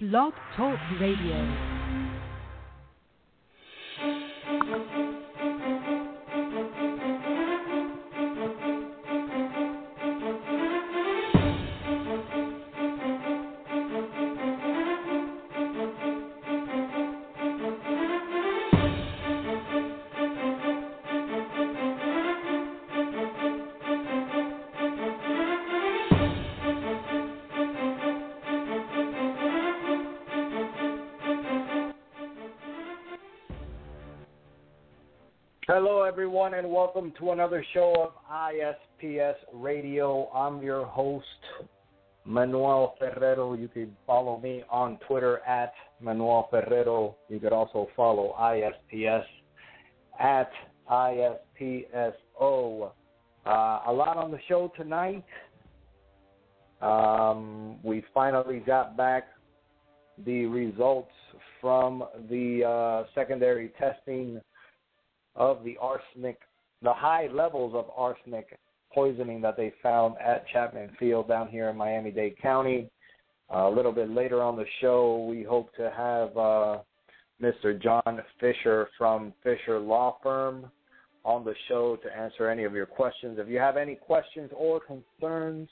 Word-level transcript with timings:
Blog 0.00 0.32
Talk 0.56 0.78
Radio. 1.00 1.44
Everyone, 36.18 36.54
and 36.54 36.68
welcome 36.68 37.12
to 37.16 37.30
another 37.30 37.64
show 37.72 37.94
of 38.02 38.10
ISPS 38.28 39.36
Radio. 39.52 40.28
I'm 40.34 40.60
your 40.60 40.84
host, 40.84 41.24
Manuel 42.24 42.96
Ferrero. 42.98 43.54
You 43.54 43.68
can 43.68 43.96
follow 44.04 44.40
me 44.40 44.64
on 44.68 44.98
Twitter 45.06 45.38
at 45.46 45.72
Manuel 46.00 46.48
Ferrero. 46.50 47.14
You 47.28 47.38
could 47.38 47.52
also 47.52 47.86
follow 47.94 48.34
ISPS 48.36 49.22
at 50.18 50.50
ISPSO. 50.90 52.10
Uh, 53.46 53.80
a 53.86 53.92
lot 53.92 54.16
on 54.16 54.32
the 54.32 54.40
show 54.48 54.72
tonight. 54.76 55.24
Um, 56.82 57.76
we 57.84 58.02
finally 58.12 58.58
got 58.58 58.96
back 58.96 59.28
the 60.26 60.46
results 60.46 61.12
from 61.60 62.02
the 62.28 62.64
uh, 62.64 63.04
secondary 63.14 63.68
testing 63.78 64.40
of 65.38 65.64
the 65.64 65.78
arsenic, 65.80 66.40
the 66.82 66.92
high 66.92 67.28
levels 67.32 67.74
of 67.74 67.86
arsenic 67.96 68.58
poisoning 68.92 69.40
that 69.40 69.56
they 69.56 69.72
found 69.82 70.16
at 70.18 70.46
Chapman 70.48 70.90
Field 70.98 71.28
down 71.28 71.48
here 71.48 71.70
in 71.70 71.76
Miami 71.76 72.10
Dade 72.10 72.36
County. 72.42 72.90
Uh, 73.52 73.68
a 73.68 73.70
little 73.70 73.92
bit 73.92 74.10
later 74.10 74.42
on 74.42 74.56
the 74.56 74.64
show, 74.80 75.24
we 75.30 75.42
hope 75.42 75.74
to 75.76 75.90
have 75.96 76.36
uh, 76.36 76.78
Mr. 77.40 77.80
John 77.80 78.20
Fisher 78.40 78.88
from 78.98 79.32
Fisher 79.42 79.78
Law 79.78 80.18
Firm 80.22 80.70
on 81.24 81.44
the 81.44 81.54
show 81.68 81.96
to 81.96 82.16
answer 82.16 82.50
any 82.50 82.64
of 82.64 82.74
your 82.74 82.86
questions. 82.86 83.38
If 83.40 83.48
you 83.48 83.58
have 83.58 83.76
any 83.76 83.94
questions 83.94 84.50
or 84.54 84.80
concerns, 84.80 85.68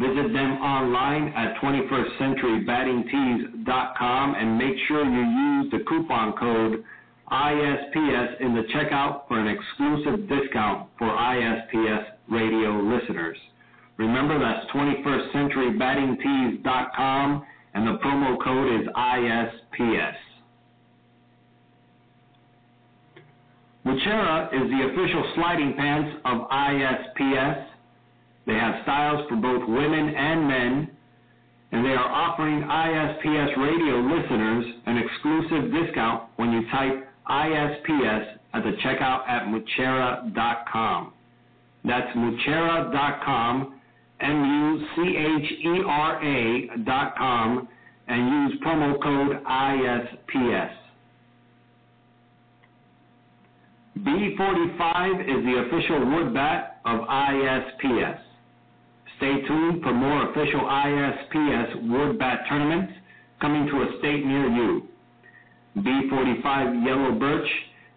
Visit 0.02 0.32
them 0.32 0.58
online 0.58 1.28
at 1.34 1.54
21stcenturybattingtees.com 1.62 4.34
and 4.34 4.58
make 4.58 4.74
sure 4.88 5.04
you 5.04 5.20
use 5.20 5.70
the 5.70 5.78
coupon 5.86 6.32
code 6.32 6.82
ISPS 7.30 8.40
in 8.40 8.52
the 8.52 8.64
checkout 8.74 9.28
for 9.28 9.38
an 9.38 9.46
exclusive 9.46 10.28
discount 10.28 10.88
for 10.98 11.06
ISPS 11.06 12.04
radio 12.28 12.80
listeners. 12.80 13.38
Remember 13.96 14.40
that's 14.40 14.66
21stcenturybattingtees.com 14.72 17.46
and 17.74 17.86
the 17.86 17.96
promo 17.98 18.42
code 18.42 18.80
is 18.80 18.88
ISPS. 18.88 20.16
Muchera 23.86 24.52
is 24.52 24.68
the 24.68 24.82
official 24.90 25.24
sliding 25.36 25.74
pants 25.76 26.16
of 26.24 26.48
ISPS. 26.50 27.71
They 28.46 28.54
have 28.54 28.82
styles 28.82 29.28
for 29.28 29.36
both 29.36 29.68
women 29.68 30.14
and 30.14 30.48
men, 30.48 30.90
and 31.72 31.84
they 31.84 31.90
are 31.90 32.08
offering 32.08 32.62
ISPS 32.62 33.56
radio 33.56 34.00
listeners 34.00 34.64
an 34.86 34.98
exclusive 34.98 35.72
discount 35.72 36.24
when 36.36 36.52
you 36.52 36.68
type 36.70 37.08
ISPS 37.30 38.38
at 38.54 38.62
the 38.64 38.72
checkout 38.84 39.28
at 39.28 39.46
Muchera.com. 39.46 41.12
That's 41.84 42.16
Muchera.com, 42.16 43.80
M-U-C-H-E-R-A 44.20 45.56
dot 46.84 47.16
com, 47.16 47.68
and 48.08 48.50
use 48.50 48.60
promo 48.64 49.00
code 49.02 49.42
ISPS. 49.44 50.70
B45 53.98 55.20
is 55.20 55.44
the 55.44 55.64
official 55.66 56.00
wood 56.12 56.34
bat 56.34 56.80
of 56.84 57.00
ISPS. 57.00 58.18
Stay 59.16 59.42
tuned 59.46 59.82
for 59.82 59.92
more 59.92 60.30
official 60.30 60.60
ISPS 60.60 61.90
wood 61.90 62.18
bat 62.18 62.40
tournaments 62.48 62.92
coming 63.40 63.66
to 63.66 63.82
a 63.82 63.98
state 63.98 64.24
near 64.24 64.48
you. 64.48 64.88
B45 65.78 66.86
Yellow 66.86 67.18
Birch 67.18 67.48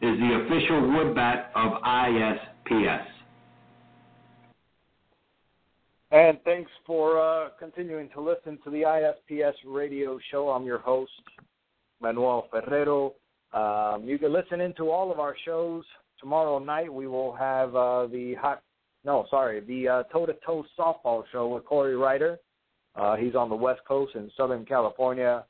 is 0.02 0.20
the 0.20 0.46
official 0.46 0.92
wood 0.92 1.16
bat 1.16 1.52
of 1.56 1.74
ISPS. 1.84 3.06
And 6.12 6.38
thanks 6.46 6.72
for 6.86 7.20
uh, 7.20 7.50
continuing 7.60 8.10
to 8.10 8.22
listen 8.22 8.58
to 8.64 8.70
the 8.70 8.84
ISPS 8.84 9.54
radio 9.66 10.20
show. 10.32 10.50
I'm 10.50 10.66
your 10.66 10.78
host, 10.78 11.12
Manuel 12.02 12.48
Ferrero. 12.52 13.14
Um, 13.54 14.04
you 14.06 14.18
can 14.18 14.32
listen 14.32 14.62
into 14.62 14.90
all 14.90 15.12
of 15.12 15.20
our 15.20 15.36
shows 15.46 15.84
tomorrow 16.20 16.60
night 16.60 16.92
we 16.92 17.08
will 17.08 17.34
have 17.34 17.76
uh, 17.76 18.08
the 18.08 18.36
hot. 18.36 18.64
No, 19.06 19.28
sorry, 19.30 19.60
the 19.60 20.04
toe 20.12 20.26
to 20.26 20.36
toe 20.46 20.66
softball 20.78 21.24
show 21.32 21.48
with 21.48 21.66
Corey 21.66 21.96
Ryder. 21.96 22.40
Uh, 22.96 23.16
he's 23.16 23.36
on 23.36 23.50
the 23.50 23.56
West 23.56 23.82
Coast 23.88 24.16
in 24.16 24.32
Southern 24.36 24.66
California. 24.66 25.46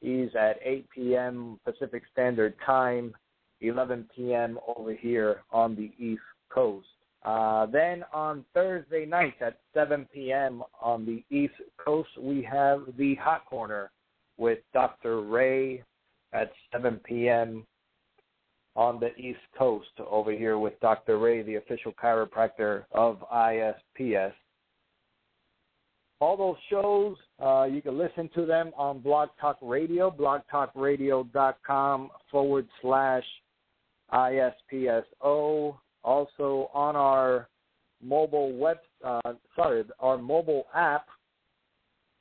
He's 0.00 0.28
at 0.38 0.58
8 0.62 0.88
p.m. 0.94 1.58
Pacific 1.64 2.04
Standard 2.12 2.54
Time, 2.64 3.12
11 3.60 4.08
p.m. 4.14 4.58
over 4.76 4.94
here 4.94 5.42
on 5.50 5.74
the 5.74 5.90
East 5.98 6.22
Coast. 6.48 6.86
Uh, 7.24 7.66
then 7.66 8.04
on 8.12 8.44
Thursday 8.54 9.04
night 9.04 9.34
at 9.40 9.58
7 9.74 10.06
p.m. 10.14 10.62
on 10.80 11.04
the 11.04 11.24
East 11.34 11.54
Coast, 11.84 12.10
we 12.20 12.40
have 12.40 12.82
the 12.96 13.16
Hot 13.16 13.44
Corner 13.46 13.90
with 14.38 14.58
Dr. 14.72 15.22
Ray 15.22 15.82
at 16.32 16.52
7 16.70 17.00
p.m. 17.04 17.66
on 18.76 19.00
the 19.00 19.14
East 19.16 19.40
Coast 19.58 19.88
over 20.08 20.32
here 20.32 20.58
with 20.58 20.78
Dr. 20.80 21.18
Ray, 21.18 21.42
the 21.42 21.56
official 21.56 21.92
chiropractor 21.92 22.84
of 22.92 23.18
ISPS. 23.32 24.32
All 26.20 26.36
those 26.36 26.56
shows, 26.70 27.16
uh, 27.42 27.64
you 27.64 27.82
can 27.82 27.98
listen 27.98 28.30
to 28.34 28.46
them 28.46 28.72
on 28.76 29.00
Blog 29.00 29.30
Talk 29.40 29.58
Radio, 29.60 30.10
blogtalkradio.com 30.10 32.10
forward 32.30 32.68
slash 32.80 33.24
ISPSO. 34.12 35.76
Also 36.04 36.70
on 36.72 36.96
our 36.96 37.48
mobile 38.02 38.56
web, 38.56 38.78
uh, 39.04 39.32
sorry, 39.54 39.84
our 40.00 40.16
mobile 40.16 40.66
app, 40.74 41.06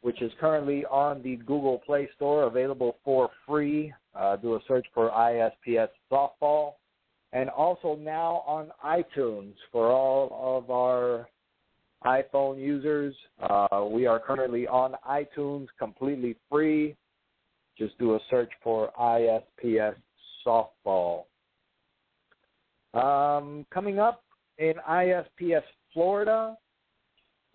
which 0.02 0.22
is 0.22 0.32
currently 0.40 0.84
on 0.86 1.22
the 1.22 1.38
Google 1.38 1.82
Play 1.86 2.10
Store, 2.16 2.44
available 2.44 2.98
for 3.04 3.30
free. 3.48 3.94
Uh, 4.16 4.36
do 4.38 4.56
a 4.56 4.60
search 4.68 4.86
for 4.94 5.10
ISPS 5.12 5.90
Softball. 6.12 6.74
And 7.34 7.50
also 7.50 7.98
now 8.02 8.44
on 8.48 8.72
iTunes 8.84 9.54
for 9.72 9.92
all 9.92 10.58
of 10.58 10.72
our 10.72 11.28
iPhone 12.06 12.60
users. 12.60 13.16
Uh, 13.42 13.86
we 13.90 14.06
are 14.06 14.20
currently 14.20 14.68
on 14.68 14.96
iTunes 15.10 15.68
completely 15.78 16.36
free. 16.50 16.96
Just 17.78 17.98
do 18.00 18.16
a 18.16 18.20
search 18.30 18.52
for 18.64 18.92
ISPS 19.00 19.96
Softball. 20.46 21.24
Um, 22.94 23.66
coming 23.74 24.00
up 24.00 24.24
in 24.58 24.76
ISPS 24.90 25.64
Florida, 25.94 26.56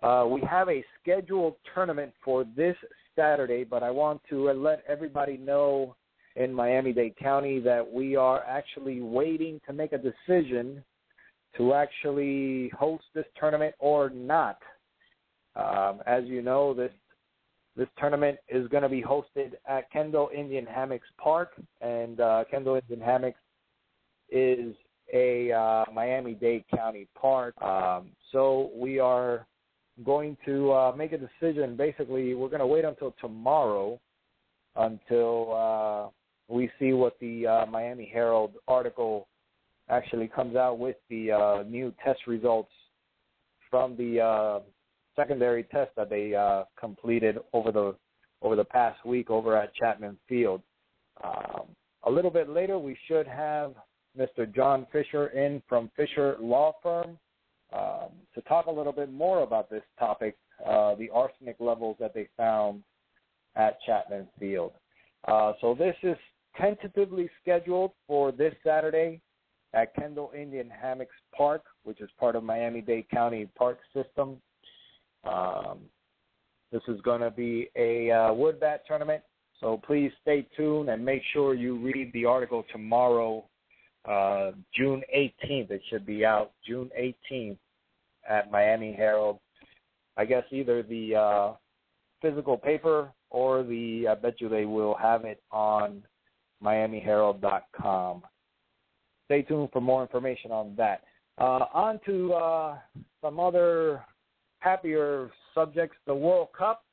uh, 0.03 0.27
we 0.29 0.43
have 0.43 0.69
a 0.69 0.85
scheduled 1.01 1.55
tournament 1.75 2.13
for 2.23 2.45
this 2.57 2.77
Saturday, 3.17 3.65
but 3.65 3.83
I 3.83 3.91
want 3.91 4.21
to 4.31 4.51
let 4.53 4.83
everybody 4.89 5.37
know 5.39 5.95
in 6.41 6.55
Miami 6.55 6.93
Dade 6.93 7.17
County 7.17 7.61
that 7.61 7.87
we 7.87 8.17
are 8.17 8.43
actually 8.45 9.03
waiting 9.03 9.61
to 9.67 9.75
make 9.75 9.93
a 9.93 9.99
decision 9.99 10.83
to 11.57 11.75
actually 11.75 12.71
host 12.71 13.05
this 13.15 13.27
tournament 13.39 13.75
or 13.79 14.09
not. 14.09 14.59
Um, 15.55 16.01
as 16.07 16.25
you 16.25 16.41
know, 16.41 16.73
this 16.73 16.93
this 17.77 17.89
tournament 17.99 18.39
is 18.49 18.67
going 18.69 18.83
to 18.83 18.89
be 18.89 19.03
hosted 19.03 19.53
at 19.69 19.91
Kendall 19.93 20.31
Indian 20.35 20.67
Hammocks 20.67 21.09
Park, 21.19 21.53
and 21.81 22.21
uh, 22.21 22.45
Kendall 22.51 22.77
Indian 22.77 23.01
Hammocks 23.07 23.39
is 24.31 24.75
a 25.13 25.53
uh, 25.53 25.85
Miami 25.93 26.35
Dade 26.35 26.65
County 26.75 27.07
park. 27.21 27.61
Um, 27.61 28.11
so 28.33 28.71
we 28.75 28.99
are 28.99 29.47
going 30.05 30.37
to 30.47 30.73
uh, 30.73 30.93
make 30.97 31.13
a 31.13 31.19
decision. 31.19 31.77
Basically, 31.77 32.35
we're 32.35 32.49
going 32.49 32.61
to 32.61 32.67
wait 32.67 32.85
until 32.85 33.15
tomorrow 33.21 34.01
until 34.77 35.55
uh, 35.55 36.09
we 36.51 36.71
see 36.79 36.93
what 36.93 37.19
the 37.21 37.47
uh, 37.47 37.67
Miami 37.67 38.11
Herald 38.13 38.53
article 38.67 39.29
actually 39.89 40.29
comes 40.29 40.57
out 40.57 40.79
with 40.79 40.97
the 41.09 41.33
uh, 41.33 41.63
new 41.67 41.93
test 42.05 42.27
results 42.27 42.71
from 43.71 43.97
the 43.97 44.21
uh, 44.21 44.61
secondary 45.17 45.65
test 45.65 45.91
that 45.97 46.11
they 46.11 46.35
uh, 46.35 46.65
completed 46.79 47.39
over 47.53 47.73
the 47.73 47.95
over 48.43 48.57
the 48.57 48.65
past 48.65 49.05
week 49.05 49.29
over 49.31 49.57
at 49.57 49.75
Chapman 49.75 50.17
Field. 50.29 50.63
Um, 51.23 51.63
a 52.05 52.11
little 52.11 52.31
bit 52.31 52.49
later, 52.49 52.79
we 52.79 52.97
should 53.07 53.27
have 53.27 53.75
Mr. 54.19 54.53
John 54.53 54.87
Fisher 54.91 55.29
in 55.29 55.63
from 55.69 55.91
Fisher 55.95 56.37
Law 56.41 56.75
Firm 56.83 57.19
um, 57.73 58.09
to 58.35 58.41
talk 58.49 58.67
a 58.67 58.71
little 58.71 58.95
bit 58.95 59.13
more 59.13 59.43
about 59.43 59.69
this 59.69 59.83
topic, 59.99 60.37
uh, 60.67 60.95
the 60.95 61.11
arsenic 61.11 61.57
levels 61.61 61.97
that 62.01 62.15
they 62.15 62.29
found 62.37 62.83
at 63.57 63.79
Chapman 63.83 64.27
Field. 64.39 64.73
Uh, 65.29 65.53
so 65.61 65.75
this 65.75 65.95
is 66.03 66.17
tentatively 66.57 67.29
scheduled 67.43 67.93
for 68.07 68.33
this 68.33 68.55
Saturday 68.65 69.21
at 69.73 69.95
Kendall 69.95 70.33
Indian 70.37 70.71
Hammocks 70.71 71.15
Park, 71.37 71.63
which 71.85 72.01
is 72.01 72.11
part 72.19 72.37
of 72.37 72.43
Miami-Dade 72.43 73.09
County 73.11 73.49
Park 73.57 73.79
System. 73.95 74.41
Um, 75.25 75.81
this 76.73 76.83
is 76.89 77.01
going 77.03 77.21
to 77.21 77.31
be 77.31 77.69
a 77.77 78.11
uh, 78.11 78.33
wood 78.33 78.61
bat 78.61 78.83
tournament, 78.87 79.23
so 79.61 79.81
please 79.87 80.11
stay 80.23 80.47
tuned 80.57 80.89
and 80.89 81.05
make 81.05 81.23
sure 81.33 81.55
you 81.55 81.79
read 81.79 82.11
the 82.13 82.25
article 82.25 82.65
tomorrow, 82.73 83.45
uh, 84.09 84.53
June 84.75 85.03
18th. 85.15 85.71
It 85.71 85.83
should 85.91 86.07
be 86.07 86.25
out 86.25 86.53
June 86.67 86.91
18th 86.99 87.59
at 88.29 88.51
Miami 88.51 88.93
Herald. 88.93 89.39
I 90.17 90.25
guess 90.25 90.45
either 90.51 90.83
the 90.83 91.15
uh, 91.15 91.53
physical 92.23 92.57
paper 92.57 93.11
or 93.31 93.63
the 93.63 94.07
I 94.09 94.15
bet 94.15 94.41
you 94.41 94.49
they 94.49 94.65
will 94.65 94.95
have 94.95 95.25
it 95.25 95.43
on 95.51 96.03
MiamiHerald.com. 96.63 98.23
Stay 99.27 99.43
tuned 99.43 99.69
for 99.73 99.81
more 99.81 100.03
information 100.03 100.51
on 100.51 100.75
that. 100.77 101.03
Uh, 101.39 101.65
on 101.73 102.01
to 102.05 102.33
uh, 102.35 102.79
some 103.23 103.41
other 103.41 104.05
happier 104.59 105.31
subjects. 105.55 105.97
The 106.07 106.15
World 106.15 106.49
Cup, 106.57 106.85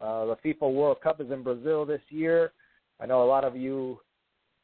uh, 0.00 0.26
the 0.26 0.36
FIFA 0.44 0.72
World 0.72 0.98
Cup 1.02 1.20
is 1.20 1.30
in 1.30 1.42
Brazil 1.42 1.84
this 1.84 2.02
year. 2.10 2.52
I 3.00 3.06
know 3.06 3.22
a 3.22 3.26
lot 3.26 3.44
of 3.44 3.56
you 3.56 4.00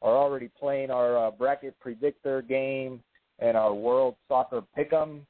are 0.01 0.15
already 0.15 0.49
playing 0.59 0.91
our 0.91 1.27
uh, 1.27 1.31
bracket 1.31 1.79
predictor 1.79 2.41
game 2.41 3.01
and 3.39 3.57
our 3.57 3.73
World 3.73 4.15
Soccer 4.27 4.61
Pick'em. 4.77 5.21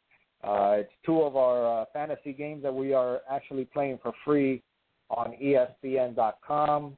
Uh, 0.44 0.78
it's 0.80 0.92
two 1.06 1.22
of 1.22 1.38
our 1.38 1.82
uh, 1.82 1.86
fantasy 1.94 2.34
games 2.34 2.64
that 2.64 2.74
we 2.74 2.94
are 2.94 3.22
actually 3.32 3.66
playing 3.66 4.00
for 4.02 4.12
free 4.26 4.62
on 5.10 5.34
ESPN.com. 5.42 6.98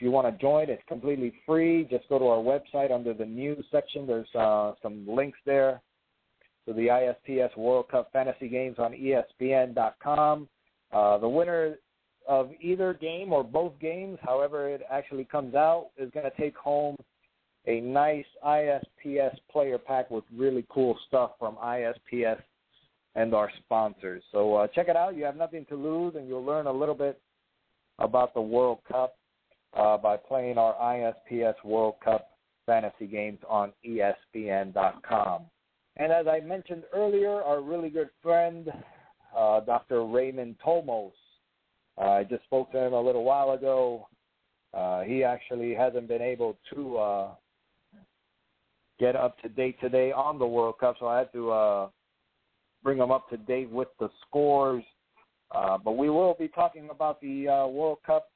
If 0.00 0.04
you 0.04 0.12
want 0.12 0.34
to 0.34 0.40
join, 0.40 0.70
it's 0.70 0.82
completely 0.88 1.30
free. 1.44 1.86
Just 1.90 2.08
go 2.08 2.18
to 2.18 2.24
our 2.24 2.38
website 2.38 2.90
under 2.90 3.12
the 3.12 3.26
news 3.26 3.62
section. 3.70 4.06
There's 4.06 4.34
uh, 4.34 4.72
some 4.82 5.06
links 5.06 5.38
there 5.44 5.82
to 6.66 6.72
the 6.72 6.86
ISPS 6.86 7.54
World 7.54 7.90
Cup 7.90 8.10
Fantasy 8.10 8.48
Games 8.48 8.76
on 8.78 8.92
ESPN.com. 8.92 10.48
Uh, 10.90 11.18
the 11.18 11.28
winner 11.28 11.74
of 12.26 12.48
either 12.62 12.94
game 12.94 13.30
or 13.30 13.44
both 13.44 13.78
games, 13.78 14.16
however 14.22 14.70
it 14.70 14.80
actually 14.90 15.24
comes 15.24 15.54
out, 15.54 15.90
is 15.98 16.10
going 16.12 16.24
to 16.24 16.34
take 16.40 16.56
home 16.56 16.96
a 17.66 17.82
nice 17.82 18.24
ISPS 18.42 19.36
player 19.52 19.76
pack 19.76 20.10
with 20.10 20.24
really 20.34 20.64
cool 20.70 20.98
stuff 21.08 21.32
from 21.38 21.56
ISPS 21.56 22.40
and 23.16 23.34
our 23.34 23.50
sponsors. 23.66 24.22
So 24.32 24.54
uh, 24.54 24.66
check 24.68 24.88
it 24.88 24.96
out. 24.96 25.14
You 25.14 25.24
have 25.24 25.36
nothing 25.36 25.66
to 25.66 25.74
lose, 25.74 26.14
and 26.16 26.26
you'll 26.26 26.42
learn 26.42 26.68
a 26.68 26.72
little 26.72 26.94
bit 26.94 27.20
about 27.98 28.32
the 28.32 28.40
World 28.40 28.78
Cup 28.90 29.16
uh, 29.74 29.96
by 29.96 30.16
playing 30.16 30.58
our 30.58 30.74
ISPS 30.74 31.54
World 31.64 31.94
Cup 32.04 32.30
fantasy 32.66 33.06
games 33.06 33.38
on 33.48 33.72
ESPN.com. 33.86 35.42
And 35.96 36.12
as 36.12 36.26
I 36.26 36.40
mentioned 36.40 36.84
earlier, 36.94 37.42
our 37.42 37.60
really 37.60 37.90
good 37.90 38.10
friend, 38.22 38.70
uh, 39.36 39.60
Dr. 39.60 40.04
Raymond 40.04 40.56
Tomos, 40.64 41.12
uh, 42.00 42.10
I 42.10 42.24
just 42.24 42.44
spoke 42.44 42.72
to 42.72 42.78
him 42.78 42.92
a 42.92 43.00
little 43.00 43.24
while 43.24 43.52
ago. 43.52 44.08
Uh, 44.72 45.02
he 45.02 45.24
actually 45.24 45.74
hasn't 45.74 46.08
been 46.08 46.22
able 46.22 46.56
to 46.72 46.96
uh, 46.96 47.28
get 48.98 49.16
up 49.16 49.38
to 49.42 49.48
date 49.48 49.76
today 49.80 50.12
on 50.12 50.38
the 50.38 50.46
World 50.46 50.76
Cup, 50.78 50.96
so 51.00 51.06
I 51.06 51.18
had 51.18 51.32
to 51.32 51.50
uh, 51.50 51.88
bring 52.82 52.98
him 52.98 53.10
up 53.10 53.28
to 53.30 53.36
date 53.36 53.68
with 53.68 53.88
the 53.98 54.08
scores. 54.26 54.84
But 55.52 55.96
we 55.96 56.08
will 56.08 56.36
be 56.38 56.48
talking 56.48 56.88
about 56.90 57.20
the 57.20 57.46
World 57.70 57.98
Cup 58.06 58.29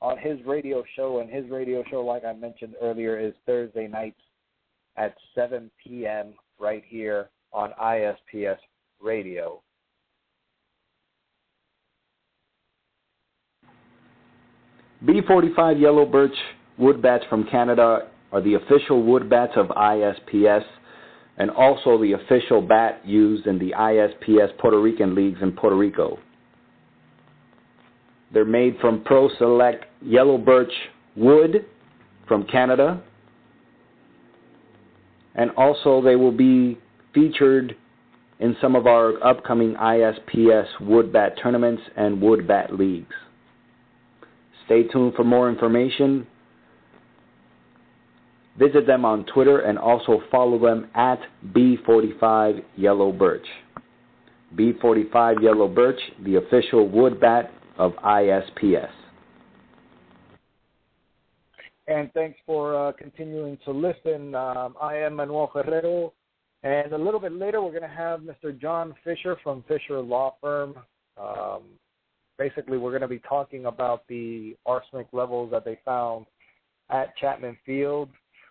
on 0.00 0.16
his 0.18 0.38
radio 0.46 0.84
show, 0.96 1.20
and 1.20 1.30
his 1.30 1.48
radio 1.50 1.82
show, 1.90 2.00
like 2.00 2.24
I 2.24 2.32
mentioned 2.32 2.74
earlier, 2.80 3.18
is 3.18 3.34
Thursday 3.46 3.88
nights 3.88 4.20
at 4.96 5.14
7 5.34 5.70
p.m. 5.82 6.34
right 6.58 6.82
here 6.86 7.30
on 7.52 7.70
ISPS 7.82 8.58
Radio. 9.00 9.62
B45 15.04 15.80
Yellow 15.80 16.04
Birch 16.04 16.34
wood 16.76 17.00
bats 17.00 17.24
from 17.30 17.44
Canada 17.44 18.08
are 18.32 18.40
the 18.40 18.54
official 18.54 19.02
wood 19.02 19.30
bats 19.30 19.52
of 19.56 19.66
ISPS 19.68 20.64
and 21.38 21.50
also 21.50 22.00
the 22.02 22.12
official 22.12 22.60
bat 22.60 23.00
used 23.06 23.46
in 23.46 23.58
the 23.58 23.70
ISPS 23.70 24.58
Puerto 24.58 24.80
Rican 24.80 25.14
leagues 25.14 25.38
in 25.40 25.52
Puerto 25.52 25.76
Rico. 25.76 26.18
They're 28.32 28.44
made 28.44 28.76
from 28.80 29.02
Pro 29.04 29.28
Select 29.38 29.86
yellow 30.02 30.38
birch 30.38 30.72
wood 31.16 31.64
from 32.26 32.44
Canada 32.44 33.02
and 35.34 35.50
also 35.56 36.02
they 36.02 36.16
will 36.16 36.32
be 36.32 36.78
featured 37.14 37.74
in 38.40 38.56
some 38.60 38.76
of 38.76 38.86
our 38.86 39.22
upcoming 39.24 39.74
ISPS 39.74 40.66
wood 40.80 41.12
bat 41.12 41.34
tournaments 41.42 41.82
and 41.96 42.20
wood 42.20 42.46
bat 42.46 42.76
leagues. 42.76 43.14
Stay 44.66 44.82
tuned 44.84 45.14
for 45.14 45.24
more 45.24 45.48
information. 45.48 46.26
Visit 48.58 48.86
them 48.86 49.04
on 49.04 49.24
Twitter 49.26 49.60
and 49.60 49.78
also 49.78 50.20
follow 50.30 50.58
them 50.58 50.88
at 50.94 51.20
B45 51.52 52.62
Yellow 52.76 53.12
Birch. 53.12 53.46
B45 54.56 55.42
Yellow 55.42 55.68
Birch, 55.68 56.00
the 56.24 56.36
official 56.36 56.88
wood 56.88 57.20
bat 57.20 57.52
of 57.78 57.92
ISPS. 58.04 58.90
And 61.86 62.12
thanks 62.12 62.38
for 62.44 62.88
uh, 62.88 62.92
continuing 62.92 63.56
to 63.64 63.70
listen. 63.70 64.34
Um, 64.34 64.74
I 64.80 64.96
am 64.96 65.14
Manuel 65.14 65.50
Herrero. 65.54 66.12
And 66.62 66.92
a 66.92 66.98
little 66.98 67.20
bit 67.20 67.32
later, 67.32 67.62
we're 67.62 67.70
going 67.70 67.82
to 67.82 67.88
have 67.88 68.20
Mr. 68.20 68.58
John 68.60 68.94
Fisher 69.04 69.36
from 69.42 69.64
Fisher 69.68 70.00
Law 70.00 70.34
Firm. 70.40 70.74
Um, 71.16 71.62
basically, 72.36 72.78
we're 72.78 72.90
going 72.90 73.02
to 73.02 73.08
be 73.08 73.20
talking 73.20 73.66
about 73.66 74.02
the 74.08 74.56
arsenic 74.66 75.06
levels 75.12 75.50
that 75.52 75.64
they 75.64 75.78
found 75.84 76.26
at 76.90 77.16
Chapman 77.16 77.56
Field 77.64 78.10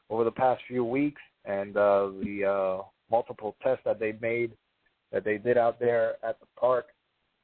over 0.10 0.24
the 0.24 0.32
past 0.32 0.62
few 0.68 0.86
weeks 0.86 1.22
and 1.46 1.76
uh, 1.76 2.10
the 2.24 2.46
uh, 2.46 2.84
multiple 3.12 3.56
tests 3.62 3.84
that 3.86 4.00
they 4.00 4.18
made 4.22 4.52
that 5.12 5.24
they 5.24 5.38
did 5.38 5.58
out 5.58 5.80
there 5.80 6.16
at 6.24 6.40
the 6.40 6.46
park. 6.60 6.88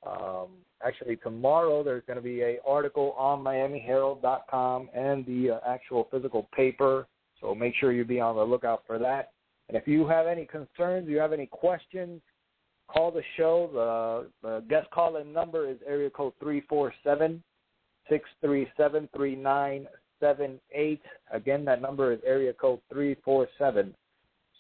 Um, 0.06 0.48
actually, 0.86 1.16
tomorrow 1.18 1.84
there's 1.84 2.04
going 2.06 2.18
to 2.18 2.24
be 2.24 2.42
a 2.42 2.58
article 2.68 3.14
on 3.18 3.44
MiamiHerald.com 3.44 4.90
and 4.94 5.26
the 5.26 5.52
uh, 5.52 5.60
actual 5.68 6.08
physical 6.12 6.48
paper. 6.56 7.08
So 7.40 7.54
make 7.54 7.74
sure 7.76 7.92
you 7.92 8.06
be 8.06 8.20
on 8.20 8.36
the 8.36 8.44
lookout 8.44 8.84
for 8.88 8.98
that. 9.00 9.32
And 9.68 9.78
if 9.78 9.88
you 9.88 10.08
have 10.08 10.28
any 10.28 10.46
concerns, 10.46 11.08
you 11.08 11.18
have 11.18 11.34
any 11.34 11.46
questions, 11.46 12.22
call 12.88 13.12
the 13.12 13.24
show. 13.38 14.30
The, 14.42 14.48
the 14.48 14.64
guest 14.70 14.90
call-in 14.92 15.32
number 15.32 15.70
is 15.70 15.78
area 15.88 16.10
code 16.10 16.34
three 16.40 16.62
four 16.68 16.94
seven 17.04 17.42
six 18.10 18.30
three 18.42 18.68
seven 18.78 19.10
three 19.16 19.36
nine 19.36 19.88
seven 20.20 20.60
eight. 20.74 21.02
Again, 21.32 21.66
that 21.66 21.82
number 21.82 22.12
is 22.12 22.20
area 22.26 22.54
code 22.54 22.80
three 22.92 23.16
four 23.24 23.48
seven 23.58 23.94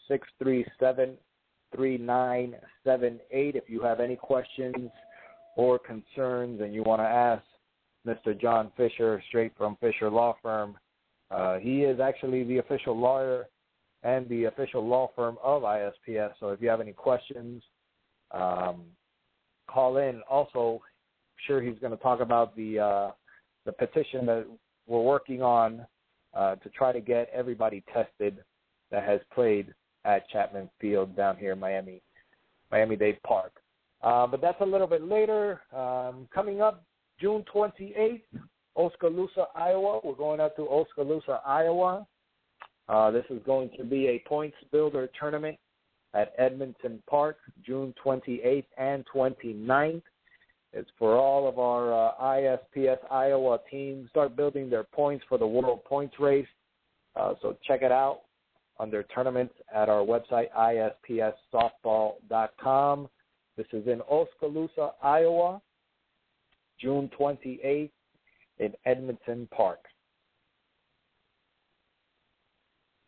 six 0.07 0.27
three 0.41 0.65
seven 0.79 1.15
three 1.75 1.97
nine 1.97 2.55
seven 2.83 3.19
eight. 3.31 3.55
If 3.55 3.69
you 3.69 3.81
have 3.81 3.99
any 3.99 4.15
questions 4.15 4.89
or 5.55 5.79
concerns 5.79 6.61
and 6.61 6.73
you 6.73 6.83
want 6.83 7.01
to 7.01 7.05
ask 7.05 7.43
Mr. 8.05 8.39
John 8.39 8.71
Fisher, 8.75 9.21
straight 9.29 9.53
from 9.57 9.77
Fisher 9.79 10.09
Law 10.09 10.35
Firm, 10.41 10.75
uh, 11.31 11.57
he 11.57 11.81
is 11.81 11.99
actually 11.99 12.43
the 12.43 12.57
official 12.57 12.99
lawyer 12.99 13.47
and 14.03 14.27
the 14.29 14.45
official 14.45 14.85
law 14.85 15.09
firm 15.15 15.37
of 15.41 15.63
ISPS. 15.63 16.31
So 16.39 16.49
if 16.49 16.61
you 16.61 16.69
have 16.69 16.81
any 16.81 16.91
questions, 16.91 17.63
um, 18.31 18.83
call 19.67 19.97
in. 19.97 20.21
Also, 20.29 20.81
I'm 20.83 21.43
sure 21.47 21.61
he's 21.61 21.79
going 21.79 21.95
to 21.95 22.03
talk 22.03 22.19
about 22.19 22.55
the 22.55 22.79
uh, 22.79 23.11
the 23.65 23.71
petition 23.71 24.25
that 24.25 24.45
we're 24.87 25.01
working 25.01 25.41
on 25.41 25.85
uh, 26.33 26.55
to 26.55 26.69
try 26.69 26.91
to 26.91 26.99
get 26.99 27.29
everybody 27.33 27.83
tested 27.93 28.43
that 28.91 29.03
has 29.03 29.21
played 29.33 29.73
at 30.05 30.29
Chapman 30.29 30.69
Field 30.81 31.15
down 31.15 31.37
here 31.37 31.53
in 31.53 31.59
Miami, 31.59 32.01
Miami 32.71 32.97
Dade 32.97 33.21
Park. 33.23 33.53
Uh, 34.03 34.27
but 34.27 34.41
that's 34.41 34.61
a 34.61 34.65
little 34.65 34.87
bit 34.87 35.01
later. 35.01 35.61
Um, 35.75 36.27
coming 36.33 36.61
up 36.61 36.83
June 37.19 37.43
28th, 37.53 38.21
Oskaloosa, 38.75 39.47
Iowa. 39.55 39.99
We're 40.03 40.15
going 40.15 40.39
out 40.41 40.55
to 40.57 40.63
Oskaloosa, 40.63 41.39
Iowa. 41.45 42.05
Uh, 42.89 43.11
this 43.11 43.23
is 43.29 43.39
going 43.45 43.69
to 43.77 43.85
be 43.85 44.07
a 44.07 44.19
points 44.27 44.57
builder 44.71 45.07
tournament 45.17 45.57
at 46.13 46.37
Edmundson 46.37 46.99
Park, 47.09 47.37
June 47.65 47.95
28th 48.05 48.65
and 48.77 49.05
29th. 49.13 50.01
It's 50.73 50.91
for 50.97 51.15
all 51.15 51.47
of 51.47 51.57
our 51.59 51.93
uh, 51.93 52.11
ISPS 52.19 52.97
Iowa 53.09 53.59
teams 53.69 54.09
start 54.09 54.35
building 54.35 54.69
their 54.69 54.83
points 54.83 55.23
for 55.29 55.37
the 55.37 55.47
World 55.47 55.85
Points 55.85 56.15
Race. 56.19 56.45
Uh, 57.15 57.35
so 57.41 57.55
check 57.65 57.83
it 57.83 57.91
out 57.91 58.23
under 58.79 59.03
tournaments 59.03 59.53
at 59.73 59.87
our 59.87 60.03
website, 60.03 60.47
ispssoftball.com. 60.57 63.07
This 63.57 63.67
is 63.71 63.87
in 63.87 64.01
Oskaloosa, 64.01 64.91
Iowa, 65.01 65.61
June 66.79 67.09
28th 67.19 67.91
in 68.59 68.73
Edmundson 68.87 69.49
Park. 69.51 69.79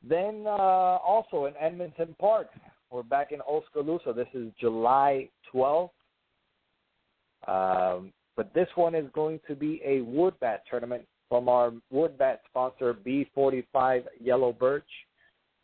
Then 0.08 0.44
uh, 0.46 0.50
also 0.50 1.46
in 1.46 1.54
Edmundson 1.54 2.16
Park, 2.20 2.50
we're 2.92 3.04
back 3.04 3.32
in 3.32 3.42
Oskaloosa. 3.42 4.14
This 4.14 4.28
is 4.34 4.52
July 4.60 5.30
12th. 5.54 5.90
Um, 7.48 8.14
but 8.36 8.54
this 8.54 8.68
one 8.76 8.94
is 8.94 9.06
going 9.14 9.40
to 9.48 9.56
be 9.56 9.82
a 9.84 10.02
wood 10.02 10.36
bat 10.40 10.64
tournament 10.70 11.04
from 11.28 11.50
our 11.50 11.74
wood 11.90 12.18
bat 12.18 12.42
sponsor, 12.50 12.94
B45 12.94 14.04
Yellow 14.22 14.54
Birch. 14.54 14.84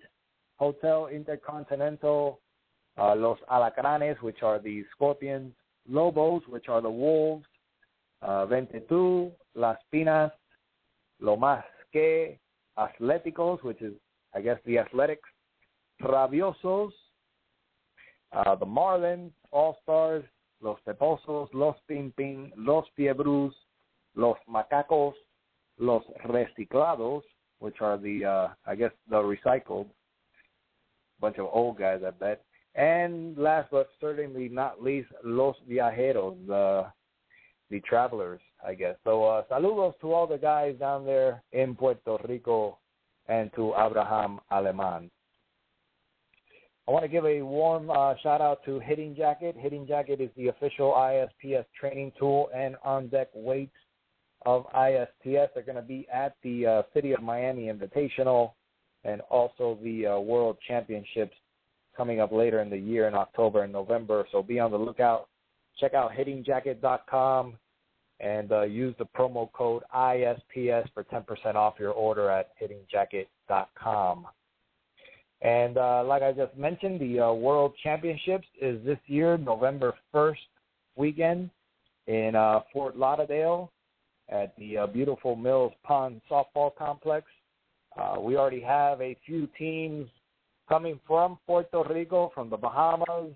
Hotel 0.56 1.08
Intercontinental, 1.08 2.40
uh, 2.96 3.14
Los 3.16 3.38
Alacranes, 3.50 4.20
which 4.22 4.42
are 4.42 4.60
the 4.60 4.84
scorpions, 4.94 5.52
Lobos, 5.88 6.42
which 6.48 6.68
are 6.68 6.80
the 6.80 6.90
wolves, 6.90 7.46
uh, 8.22 8.46
Ventetu, 8.46 9.32
Las 9.56 9.78
Pinas, 9.92 10.30
Lo 11.20 11.36
Más 11.36 11.64
Que, 11.92 12.38
Atléticos, 12.78 13.62
which 13.64 13.82
is, 13.82 13.94
I 14.32 14.40
guess, 14.40 14.58
the 14.64 14.78
athletics, 14.78 15.28
Uh, 18.30 18.54
the 18.56 18.66
Marlins, 18.66 19.32
All 19.50 19.78
Stars, 19.82 20.24
Los 20.60 20.78
Teposos, 20.86 21.48
Los 21.52 21.76
Pimpin, 21.90 22.50
Los 22.56 22.84
Piebrus, 22.98 23.52
los 24.14 24.36
macacos, 24.48 25.14
los 25.78 26.02
reciclados, 26.26 27.22
which 27.60 27.80
are 27.80 27.96
the, 27.96 28.24
uh, 28.24 28.48
I 28.66 28.74
guess, 28.74 28.92
the 29.08 29.16
recycled 29.16 29.86
bunch 31.20 31.38
of 31.38 31.48
old 31.52 31.78
guys, 31.78 32.00
I 32.06 32.10
bet, 32.10 32.44
And 32.74 33.36
last 33.36 33.70
but 33.70 33.88
certainly 34.00 34.48
not 34.48 34.82
least, 34.82 35.08
Los 35.24 35.56
Viajeros, 35.68 36.36
the 36.46 36.86
the 37.70 37.80
travelers, 37.80 38.40
I 38.66 38.74
guess. 38.74 38.96
So 39.04 39.24
uh, 39.24 39.42
saludos 39.50 39.98
to 40.00 40.12
all 40.14 40.26
the 40.26 40.38
guys 40.38 40.76
down 40.78 41.04
there 41.04 41.42
in 41.52 41.74
Puerto 41.74 42.16
Rico 42.26 42.78
and 43.26 43.50
to 43.56 43.74
Abraham 43.76 44.40
Aleman. 44.50 45.10
I 46.88 46.90
want 46.90 47.04
to 47.04 47.08
give 47.08 47.26
a 47.26 47.42
warm 47.42 47.90
uh, 47.90 48.14
shout 48.22 48.40
out 48.40 48.64
to 48.64 48.80
Hitting 48.80 49.14
Jacket. 49.14 49.54
Hitting 49.58 49.86
Jacket 49.86 50.22
is 50.22 50.30
the 50.38 50.48
official 50.48 50.92
ISPS 50.92 51.66
training 51.78 52.12
tool 52.18 52.48
and 52.56 52.76
on 52.82 53.08
deck 53.08 53.28
weights 53.34 53.76
of 54.46 54.64
ISPS. 54.74 55.48
They're 55.52 55.62
going 55.66 55.76
to 55.76 55.82
be 55.82 56.06
at 56.10 56.36
the 56.42 56.66
uh, 56.66 56.82
City 56.94 57.12
of 57.12 57.22
Miami 57.22 57.64
Invitational 57.64 58.52
and 59.04 59.20
also 59.28 59.78
the 59.84 60.06
uh, 60.06 60.18
World 60.18 60.56
Championships 60.66 61.34
coming 61.94 62.20
up 62.20 62.32
later 62.32 62.62
in 62.62 62.70
the 62.70 62.78
year 62.78 63.06
in 63.06 63.14
October 63.14 63.64
and 63.64 63.72
November. 63.72 64.26
So 64.32 64.42
be 64.42 64.58
on 64.58 64.70
the 64.70 64.78
lookout. 64.78 65.28
Check 65.78 65.92
out 65.92 66.12
hittingjacket.com 66.12 67.58
and 68.20 68.50
uh, 68.50 68.62
use 68.62 68.94
the 68.98 69.04
promo 69.14 69.52
code 69.52 69.82
ISPS 69.94 70.88
for 70.94 71.04
10% 71.04 71.54
off 71.54 71.74
your 71.78 71.92
order 71.92 72.30
at 72.30 72.52
hittingjacket.com. 72.58 74.26
And 75.40 75.78
uh, 75.78 76.02
like 76.04 76.22
I 76.22 76.32
just 76.32 76.56
mentioned, 76.56 77.00
the 77.00 77.20
uh, 77.20 77.32
World 77.32 77.72
Championships 77.82 78.46
is 78.60 78.84
this 78.84 78.98
year, 79.06 79.38
November 79.38 79.94
1st 80.12 80.34
weekend 80.96 81.50
in 82.06 82.34
uh, 82.34 82.60
Fort 82.72 82.96
Lauderdale 82.96 83.70
at 84.28 84.54
the 84.58 84.78
uh, 84.78 84.86
beautiful 84.86 85.36
Mills 85.36 85.72
Pond 85.84 86.20
Softball 86.30 86.74
Complex. 86.76 87.26
Uh, 87.96 88.16
we 88.20 88.36
already 88.36 88.60
have 88.60 89.00
a 89.00 89.16
few 89.24 89.48
teams 89.58 90.08
coming 90.68 91.00
from 91.06 91.38
Puerto 91.46 91.82
Rico, 91.88 92.30
from 92.34 92.50
the 92.50 92.56
Bahamas, 92.56 93.32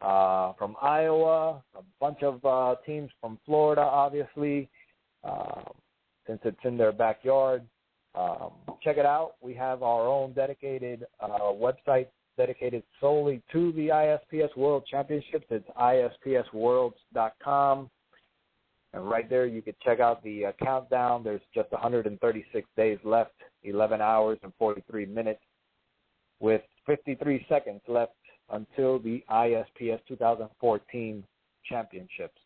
uh, 0.00 0.52
from 0.54 0.76
Iowa, 0.80 1.62
a 1.76 1.82
bunch 2.00 2.22
of 2.22 2.44
uh, 2.44 2.76
teams 2.86 3.10
from 3.20 3.38
Florida, 3.44 3.82
obviously, 3.82 4.68
uh, 5.22 5.62
since 6.26 6.40
it's 6.44 6.58
in 6.64 6.76
their 6.76 6.92
backyard. 6.92 7.62
Um, 8.14 8.50
check 8.82 8.98
it 8.98 9.06
out. 9.06 9.36
We 9.40 9.54
have 9.54 9.82
our 9.82 10.06
own 10.06 10.32
dedicated 10.32 11.06
uh, 11.20 11.50
website 11.52 12.08
dedicated 12.36 12.82
solely 13.00 13.40
to 13.52 13.72
the 13.72 13.88
ISPS 13.88 14.54
World 14.56 14.84
Championships. 14.90 15.46
It's 15.50 15.68
ispsworlds.com. 15.78 17.90
And 18.94 19.08
right 19.08 19.30
there, 19.30 19.46
you 19.46 19.62
can 19.62 19.72
check 19.82 20.00
out 20.00 20.22
the 20.22 20.44
uh, 20.46 20.52
countdown. 20.62 21.24
There's 21.24 21.40
just 21.54 21.72
136 21.72 22.68
days 22.76 22.98
left, 23.04 23.32
11 23.64 24.02
hours 24.02 24.38
and 24.42 24.52
43 24.58 25.06
minutes, 25.06 25.40
with 26.40 26.60
53 26.86 27.46
seconds 27.48 27.80
left 27.88 28.12
until 28.50 28.98
the 28.98 29.24
ISPS 29.30 30.00
2014 30.08 31.24
championships. 31.64 32.41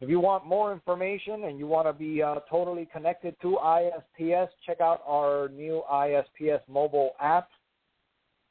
If 0.00 0.08
you 0.08 0.20
want 0.20 0.46
more 0.46 0.72
information 0.72 1.44
and 1.44 1.58
you 1.58 1.66
want 1.66 1.88
to 1.88 1.92
be 1.92 2.22
uh, 2.22 2.36
totally 2.48 2.88
connected 2.92 3.34
to 3.42 3.58
ISPS, 3.60 4.48
check 4.64 4.80
out 4.80 5.02
our 5.06 5.48
new 5.48 5.82
ISPS 5.92 6.60
mobile 6.68 7.12
app. 7.20 7.48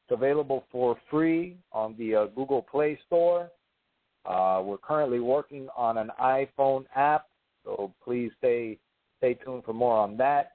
It's 0.04 0.14
available 0.14 0.66
for 0.72 0.98
free 1.10 1.58
on 1.72 1.96
the 1.98 2.16
uh, 2.16 2.26
Google 2.28 2.62
Play 2.62 3.00
Store. 3.08 3.50
Uh, 4.26 4.62
we're 4.64 4.78
currently 4.78 5.22
working 5.22 5.70
on 5.76 5.98
an 5.98 6.12
iPhone 6.22 6.84
app, 6.96 7.28
so 7.64 7.94
please 8.04 8.32
stay 8.38 8.78
stay 9.20 9.34
tuned 9.34 9.64
for 9.64 9.74
more 9.74 9.98
on 9.98 10.18
that. 10.18 10.52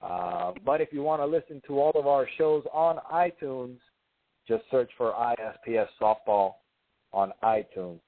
Uh, 0.00 0.52
but 0.64 0.80
if 0.80 0.88
you 0.90 1.02
want 1.02 1.20
to 1.20 1.26
listen 1.26 1.60
to 1.66 1.78
all 1.78 1.92
of 1.94 2.06
our 2.06 2.26
shows 2.38 2.64
on 2.72 2.98
iTunes, 3.12 3.76
just 4.46 4.64
search 4.70 4.90
for 4.96 5.12
ISPS 5.12 5.88
Softball 6.00 6.54
on 7.12 7.32
iTunes. 7.42 8.00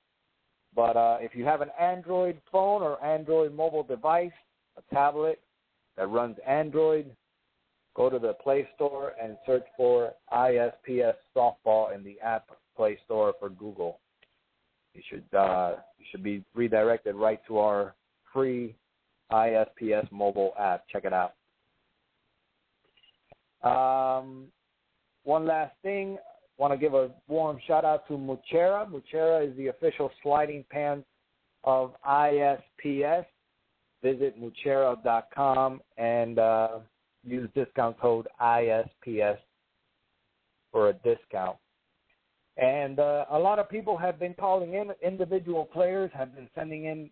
But 0.74 0.96
uh, 0.96 1.18
if 1.20 1.34
you 1.34 1.44
have 1.44 1.60
an 1.60 1.70
Android 1.80 2.40
phone 2.50 2.82
or 2.82 3.02
Android 3.04 3.54
mobile 3.54 3.82
device, 3.82 4.30
a 4.76 4.94
tablet 4.94 5.40
that 5.96 6.08
runs 6.08 6.36
Android, 6.46 7.10
go 7.96 8.08
to 8.08 8.18
the 8.18 8.34
Play 8.34 8.68
Store 8.76 9.12
and 9.22 9.36
search 9.46 9.64
for 9.76 10.12
ISPS 10.32 11.14
Softball 11.36 11.94
in 11.94 12.04
the 12.04 12.18
App 12.20 12.50
Play 12.76 12.98
Store 13.04 13.34
for 13.38 13.50
Google. 13.50 13.98
You 14.94 15.02
should 15.08 15.38
uh, 15.38 15.76
you 15.98 16.04
should 16.10 16.22
be 16.22 16.44
redirected 16.54 17.14
right 17.14 17.40
to 17.46 17.58
our 17.58 17.94
free 18.32 18.74
ISPS 19.30 20.10
mobile 20.10 20.52
app. 20.58 20.84
Check 20.88 21.04
it 21.04 21.12
out. 21.12 21.34
Um, 23.62 24.46
one 25.24 25.46
last 25.46 25.74
thing, 25.82 26.16
want 26.60 26.74
to 26.74 26.78
give 26.78 26.92
a 26.92 27.10
warm 27.26 27.58
shout 27.66 27.86
out 27.86 28.06
to 28.06 28.12
Muchera. 28.12 28.86
Muchera 28.86 29.48
is 29.48 29.56
the 29.56 29.68
official 29.68 30.10
sliding 30.22 30.62
pants 30.70 31.06
of 31.64 31.94
ISPS. 32.06 33.24
Visit 34.02 34.36
muchera.com 34.38 35.80
and 35.96 36.38
uh, 36.38 36.68
use 37.24 37.48
discount 37.54 37.98
code 37.98 38.28
ISPS 38.40 39.38
for 40.70 40.90
a 40.90 40.92
discount. 40.92 41.56
And 42.58 42.98
uh, 42.98 43.24
a 43.30 43.38
lot 43.38 43.58
of 43.58 43.70
people 43.70 43.96
have 43.96 44.18
been 44.18 44.34
calling 44.34 44.74
in. 44.74 44.90
Individual 45.02 45.64
players 45.64 46.10
have 46.12 46.34
been 46.34 46.48
sending 46.54 46.84
in 46.84 47.10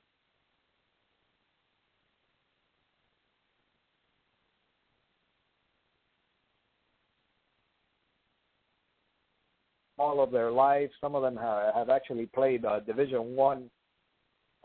all 9.98 10.22
of 10.22 10.30
their 10.30 10.50
lives. 10.50 10.92
Some 11.00 11.14
of 11.14 11.22
them 11.22 11.37
have, 11.37 11.74
have 11.74 11.90
actually 11.90 12.26
played 12.26 12.64
uh, 12.64 12.80
Division 12.80 13.37
One 13.37 13.70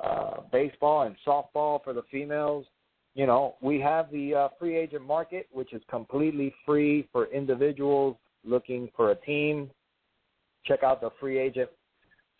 uh, 0.04 0.42
baseball 0.52 1.04
and 1.04 1.16
softball 1.26 1.82
for 1.84 1.94
the 1.94 2.02
females. 2.12 2.66
You 3.16 3.28
know, 3.28 3.54
we 3.62 3.80
have 3.80 4.12
the 4.12 4.34
uh, 4.34 4.48
free 4.60 4.76
agent 4.76 5.06
market, 5.06 5.48
which 5.52 5.72
is 5.74 5.84
completely 5.90 6.54
free 6.66 7.08
for 7.12 7.28
individuals 7.28 8.16
looking 8.44 8.90
for 8.96 9.12
a 9.12 9.16
team. 9.16 9.70
Check 10.66 10.82
out 10.84 11.00
the 11.02 11.12
free 11.20 11.38
agent 11.38 11.70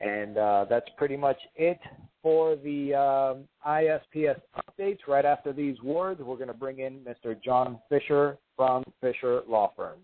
And 0.00 0.36
uh, 0.36 0.66
that's 0.68 0.88
pretty 0.96 1.16
much 1.16 1.38
it 1.54 1.78
for 2.22 2.56
the 2.56 2.94
um, 2.94 3.48
ISPS 3.66 4.40
updates. 4.56 4.98
Right 5.08 5.24
after 5.24 5.52
these 5.52 5.80
words, 5.82 6.20
we're 6.20 6.36
going 6.36 6.48
to 6.48 6.54
bring 6.54 6.78
in 6.78 7.00
Mr. 7.00 7.40
John 7.42 7.78
Fisher 7.88 8.38
from 8.56 8.84
Fisher 9.00 9.42
Law 9.48 9.72
Firm. 9.76 9.98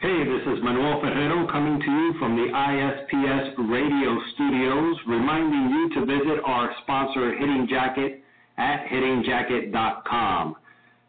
Hey, 0.00 0.24
this 0.24 0.42
is 0.42 0.62
Manuel 0.62 1.00
Ferrero 1.00 1.50
coming 1.50 1.80
to 1.80 1.90
you 1.90 2.14
from 2.20 2.36
the 2.36 2.52
ISPS 2.52 3.54
radio 3.68 4.16
studios, 4.34 4.96
reminding 5.08 5.70
you 5.70 5.90
to 5.94 6.06
visit 6.06 6.40
our 6.44 6.70
sponsor, 6.82 7.36
Hitting 7.36 7.66
Jacket, 7.68 8.22
at 8.58 8.86
hittingjacket.com 8.86 10.56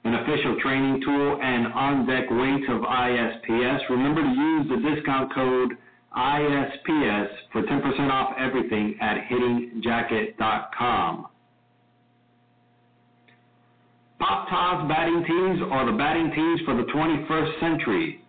an 0.06 0.16
official 0.16 0.58
training 0.62 1.02
tool 1.04 1.40
and 1.42 1.74
on-deck 1.74 2.30
weight 2.32 2.70
of 2.70 2.82
ISPS. 2.82 3.90
Remember 3.90 4.22
to 4.22 4.30
use 4.30 4.68
the 4.70 4.96
discount 4.96 5.34
code 5.34 5.74
ISPS 6.16 7.28
for 7.52 7.64
10% 7.64 8.12
off 8.12 8.36
everything 8.40 8.96
at 9.02 9.18
hittingjacket.com. 9.30 11.28
Pop 14.20 14.50
Toss 14.50 14.88
batting 14.90 15.24
tees 15.24 15.62
are 15.72 15.86
the 15.90 15.98
batting 15.98 16.30
tees 16.32 16.60
for 16.66 16.76
the 16.76 16.84
21st 16.92 17.60
century. 17.60 18.22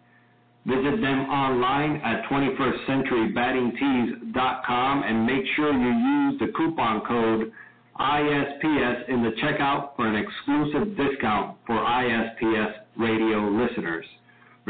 Visit 0.66 1.00
them 1.00 1.20
online 1.30 1.96
at 2.02 2.22
21stcenturybattingtees.com 2.30 5.02
and 5.02 5.26
make 5.26 5.46
sure 5.56 5.72
you 5.72 5.88
use 5.88 6.38
the 6.38 6.48
coupon 6.56 7.00
code 7.06 7.50
ISPS 7.98 9.08
in 9.08 9.22
the 9.22 9.30
checkout 9.42 9.96
for 9.96 10.06
an 10.06 10.16
exclusive 10.16 10.94
discount 10.96 11.56
for 11.66 11.76
ISPS 11.76 12.74
radio 12.98 13.48
listeners. 13.48 14.04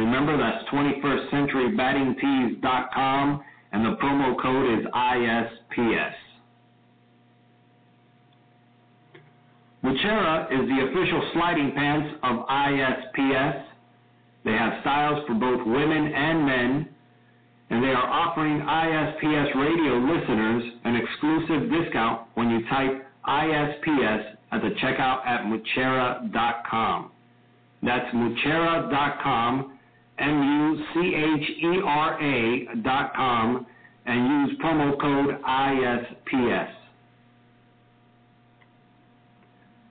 Remember, 0.00 0.36
that's 0.38 0.64
21stcenturybattingtees.com 0.70 3.44
and 3.72 3.84
the 3.84 3.96
promo 4.02 4.40
code 4.40 4.78
is 4.78 4.86
ISPS. 4.86 6.14
Muchera 9.84 10.50
is 10.52 10.66
the 10.68 10.88
official 10.88 11.22
sliding 11.34 11.72
pants 11.74 12.14
of 12.22 12.46
ISPS. 12.48 13.64
They 14.44 14.52
have 14.52 14.80
styles 14.80 15.26
for 15.26 15.34
both 15.34 15.66
women 15.66 16.14
and 16.14 16.46
men, 16.46 16.88
and 17.68 17.84
they 17.84 17.88
are 17.88 18.08
offering 18.08 18.60
ISPS 18.60 19.54
radio 19.54 19.98
listeners 19.98 20.62
an 20.84 20.96
exclusive 20.96 21.70
discount 21.70 22.22
when 22.34 22.48
you 22.50 22.66
type 22.68 23.06
ISPS 23.28 24.36
at 24.52 24.62
the 24.62 24.70
checkout 24.82 25.26
at 25.26 25.44
Muchera.com. 25.44 27.10
That's 27.82 28.14
Muchera.com, 28.14 29.78
M-U-C-H-E-R-A 30.20 31.16
dot 32.82 33.14
com, 33.14 33.66
and 34.06 34.48
use 34.48 34.58
promo 34.60 35.00
code 35.00 35.40
ISPS. 35.42 36.70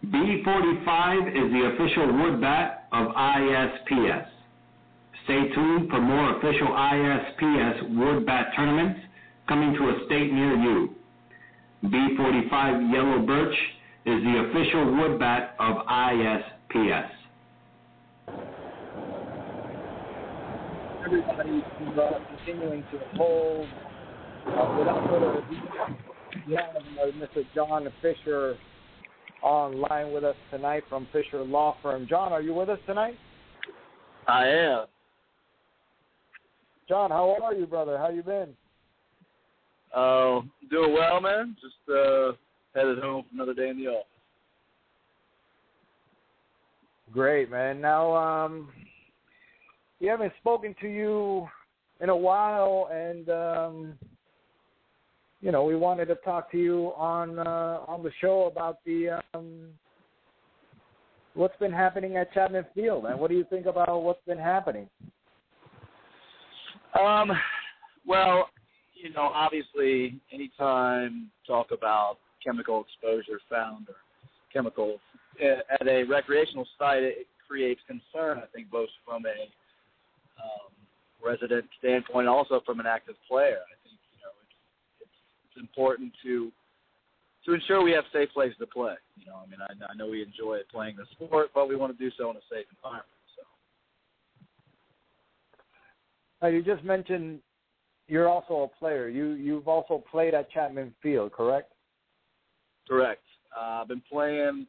B45 0.06 1.28
is 1.30 1.52
the 1.52 1.64
official 1.74 2.08
wood 2.22 2.42
bat 2.42 2.88
of 2.92 3.08
ISPS. 3.16 4.26
Stay 5.26 5.50
tuned 5.54 5.90
for 5.90 6.02
more 6.02 6.38
official 6.38 6.68
ISPS 6.68 7.82
wood 7.98 8.26
bat 8.26 8.48
tournaments 8.56 9.00
coming 9.48 9.74
to 9.74 9.90
a 9.90 10.06
state 10.06 10.32
near 10.34 10.56
you. 10.56 10.96
B45 11.86 12.92
Yellow 12.94 13.20
Birch 13.26 13.56
is 14.06 14.24
the 14.24 14.50
official 14.50 14.96
wood 14.96 15.20
bat 15.20 15.56
of 15.60 15.86
ISPS. 15.86 17.19
Everybody 21.12 21.64
uh, 22.00 22.12
continuing 22.38 22.84
to 22.92 23.00
hold. 23.18 23.68
Uh, 24.46 24.76
without 24.78 25.10
further 25.10 25.40
ado, 25.40 25.58
we 26.48 26.54
have 26.54 26.76
uh, 26.76 27.12
Mr. 27.18 27.44
John 27.56 27.88
Fisher 28.00 28.56
online 29.42 30.14
with 30.14 30.24
us 30.24 30.36
tonight 30.52 30.84
from 30.88 31.08
Fisher 31.12 31.44
Law 31.44 31.78
Firm. 31.82 32.06
John, 32.08 32.32
are 32.32 32.44
you 32.44 32.54
with 32.54 32.70
us 32.70 32.78
tonight? 32.86 33.16
I 34.28 34.50
am. 34.50 34.86
John, 36.88 37.10
how 37.10 37.36
are 37.44 37.56
you, 37.56 37.66
brother? 37.66 37.98
How 37.98 38.10
you 38.10 38.22
been? 38.22 38.50
Oh, 39.96 40.44
uh, 40.46 40.70
doing 40.70 40.94
well, 40.94 41.20
man. 41.22 41.56
Just 41.60 41.90
uh, 41.90 42.34
headed 42.76 43.00
home 43.00 43.24
for 43.24 43.34
another 43.34 43.56
day 43.56 43.70
in 43.70 43.80
the 43.80 43.88
office. 43.88 44.06
Great, 47.12 47.50
man. 47.50 47.82
Now, 47.82 48.16
um, 48.16 48.70
we 50.00 50.08
haven't 50.08 50.34
spoken 50.40 50.76
to 50.82 50.88
you 50.88 51.48
in 52.02 52.10
a 52.10 52.16
while, 52.16 52.90
and 52.92 53.30
um, 53.30 53.94
you 55.42 55.52
know, 55.52 55.64
we 55.64 55.76
wanted 55.76 56.06
to 56.08 56.16
talk 56.16 56.52
to 56.52 56.58
you 56.58 56.94
on 56.96 57.40
uh, 57.40 57.80
on 57.88 58.04
the 58.04 58.12
show 58.22 58.50
about 58.52 58.78
the 58.86 59.22
um, 59.34 59.68
what's 61.34 61.58
been 61.58 61.72
happening 61.72 62.18
at 62.18 62.34
Chapman 62.34 62.66
Field, 62.74 63.06
and 63.06 63.20
what 63.20 63.30
do 63.30 63.38
you 63.38 63.46
think 63.50 63.66
about 63.66 64.02
what's 64.02 64.24
been 64.26 64.38
happening? 64.38 64.90
Um, 67.00 67.32
well, 68.06 68.50
you 68.96 69.12
know, 69.12 69.32
obviously, 69.34 70.20
anytime 70.34 71.30
talk 71.46 71.68
about 71.72 72.18
chemical 72.44 72.84
exposure 72.84 73.40
found 73.50 73.88
or 73.90 73.96
chemicals 74.52 75.00
at 75.42 75.88
a 75.88 76.04
recreational 76.04 76.68
site, 76.78 77.04
it 77.04 77.28
creates 77.48 77.82
concern. 77.88 78.40
I 78.40 78.48
think 78.54 78.70
both 78.70 78.90
from 79.06 79.26
a 79.26 79.50
um, 80.44 80.72
resident 81.24 81.66
standpoint, 81.80 82.28
also 82.28 82.62
from 82.66 82.80
an 82.80 82.86
active 82.86 83.16
player. 83.28 83.60
I 83.60 83.76
think 83.84 84.00
you 84.12 84.20
know 84.24 84.34
it's 84.44 84.56
it's, 85.02 85.18
it's 85.52 85.60
important 85.60 86.12
to 86.24 86.52
to 87.46 87.54
ensure 87.54 87.82
we 87.82 87.92
have 87.92 88.04
safe 88.12 88.30
places 88.34 88.58
to 88.60 88.68
play. 88.68 88.96
You 89.16 89.28
know, 89.28 89.38
I 89.44 89.50
mean, 89.50 89.60
I, 89.62 89.72
I 89.92 89.96
know 89.96 90.08
we 90.08 90.22
enjoy 90.22 90.60
playing 90.72 90.98
the 90.98 91.06
sport, 91.12 91.50
but 91.54 91.68
we 91.70 91.76
want 91.76 91.98
to 91.98 92.04
do 92.04 92.12
so 92.18 92.30
in 92.30 92.38
a 92.38 92.46
safe 92.52 92.66
environment. 92.76 93.06
So. 93.36 93.44
Now, 96.42 96.48
you 96.50 96.62
just 96.62 96.84
mentioned 96.84 97.40
you're 98.08 98.28
also 98.28 98.64
a 98.64 98.80
player. 98.80 99.08
You 99.08 99.32
you've 99.32 99.68
also 99.68 100.04
played 100.12 100.34
at 100.34 100.52
Chapman 100.52 100.94
Field, 101.02 101.32
correct? 101.32 101.72
Correct. 102.88 103.22
Uh, 103.56 103.82
I've 103.82 103.88
been 103.88 104.02
playing, 104.12 104.68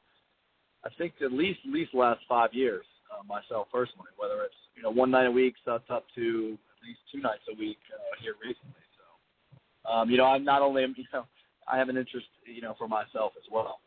I 0.84 0.88
think 0.96 1.14
at 1.24 1.32
least 1.32 1.60
at 1.66 1.72
least 1.72 1.94
last 1.94 2.20
five 2.28 2.50
years 2.52 2.84
uh, 3.20 3.24
myself 3.24 3.68
personally. 3.72 4.08
Whether 4.16 4.42
it's 4.42 4.54
you 4.76 4.82
know 4.82 4.90
one 4.90 5.10
night 5.10 5.26
a 5.26 5.30
week, 5.30 5.54
so 5.64 5.74
it's 5.74 5.90
up 5.90 6.06
to 6.14 6.56
at 6.56 6.86
least 6.86 7.00
two 7.12 7.20
nights 7.20 7.42
a 7.52 7.58
week 7.58 7.78
uh, 7.92 8.16
here 8.22 8.34
recently. 8.40 8.82
So, 8.96 9.90
um, 9.90 10.10
you 10.10 10.16
know, 10.16 10.24
I'm 10.24 10.44
not 10.44 10.62
only 10.62 10.82
you 10.96 11.04
know 11.12 11.26
I 11.68 11.78
have 11.78 11.88
an 11.88 11.96
interest 11.96 12.26
you 12.44 12.62
know 12.62 12.74
for 12.78 12.88
myself 12.88 13.32
as 13.36 13.50
well. 13.50 13.80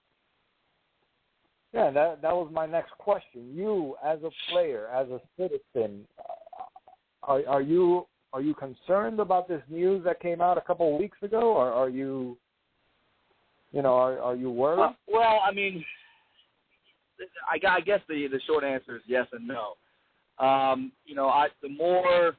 Yeah, 1.74 1.90
that 1.90 2.22
that 2.22 2.34
was 2.34 2.50
my 2.54 2.68
next 2.68 2.92
question. 3.00 3.52
You, 3.54 3.96
as 4.06 4.20
a 4.24 4.30
player, 4.52 4.88
as 4.90 5.08
a 5.10 5.20
citizen, 5.38 6.06
uh, 6.20 6.64
are 7.24 7.42
are 7.48 7.62
you 7.62 8.06
are 8.32 8.42
you 8.42 8.54
concerned 8.54 9.20
about 9.20 9.48
this 9.48 9.62
news 9.70 10.04
that 10.06 10.20
came 10.20 10.42
out 10.42 10.58
a 10.58 10.62
couple 10.62 10.94
of 10.94 11.00
weeks 11.00 11.18
ago, 11.22 11.54
or 11.54 11.72
are 11.72 11.90
you, 11.90 12.38
you 13.72 13.82
know, 13.82 13.94
are 13.94 14.20
are 14.20 14.36
you 14.36 14.52
worried? 14.52 14.84
Uh, 14.84 14.94
well, 15.08 15.40
I 15.48 15.52
mean, 15.52 15.84
I, 17.48 17.60
I 17.68 17.82
guess 17.82 18.00
the 18.08 18.28
the 18.28 18.40
short 18.48 18.64
answer 18.64 18.96
is 18.96 19.04
yes 19.08 19.28
and 19.32 19.48
no. 19.48 19.74
Um, 20.44 20.92
you 21.06 21.16
know, 21.16 21.28
I 21.28 21.48
the 21.62 21.70
more 21.70 22.36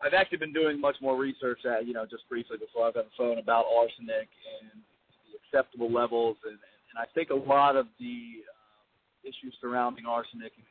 I've 0.00 0.14
actually 0.14 0.38
been 0.38 0.52
doing 0.52 0.80
much 0.80 0.96
more 1.00 1.16
research 1.16 1.60
at 1.64 1.86
you 1.86 1.92
know 1.92 2.06
just 2.06 2.28
briefly 2.28 2.56
before 2.56 2.86
I 2.86 2.92
got 2.92 3.04
the 3.04 3.16
phone 3.16 3.38
about 3.38 3.66
arsenic 3.76 4.28
and 4.62 4.82
the 5.26 5.38
acceptable 5.42 5.92
levels, 5.92 6.36
and, 6.44 6.54
and 6.54 6.96
I 6.98 7.06
think 7.14 7.30
a 7.30 7.34
lot 7.34 7.76
of 7.76 7.86
the 7.98 8.44
um, 8.46 8.78
issues 9.24 9.54
surrounding 9.60 10.06
arsenic, 10.06 10.52
and 10.56 10.66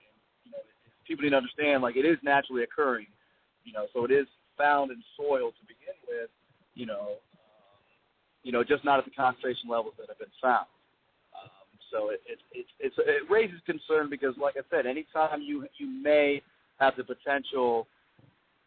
you 0.45 0.51
know, 0.51 0.59
people 1.05 1.23
need 1.23 1.31
to 1.31 1.37
understand 1.37 1.83
like 1.83 1.97
it 1.97 2.05
is 2.05 2.17
naturally 2.23 2.63
occurring, 2.63 3.07
you 3.63 3.73
know, 3.73 3.87
so 3.93 4.05
it 4.05 4.11
is 4.11 4.27
found 4.57 4.91
in 4.91 5.03
soil 5.15 5.51
to 5.51 5.63
begin 5.67 5.95
with, 6.07 6.29
you 6.73 6.85
know, 6.85 7.19
um, 7.35 7.77
you 8.43 8.51
know, 8.51 8.63
just 8.63 8.83
not 8.85 8.97
at 8.97 9.05
the 9.05 9.11
concentration 9.11 9.69
levels 9.69 9.93
that 9.99 10.07
have 10.07 10.19
been 10.19 10.33
found. 10.41 10.67
So 11.91 12.09
it 12.09 12.21
it 12.25 12.39
it, 12.53 12.65
it's, 12.79 12.95
it 12.97 13.29
raises 13.29 13.59
concern 13.65 14.09
because, 14.09 14.35
like 14.41 14.55
I 14.57 14.61
said, 14.69 14.85
anytime 14.85 15.41
you 15.41 15.65
you 15.77 15.87
may 15.87 16.41
have 16.79 16.95
the 16.97 17.03
potential 17.03 17.87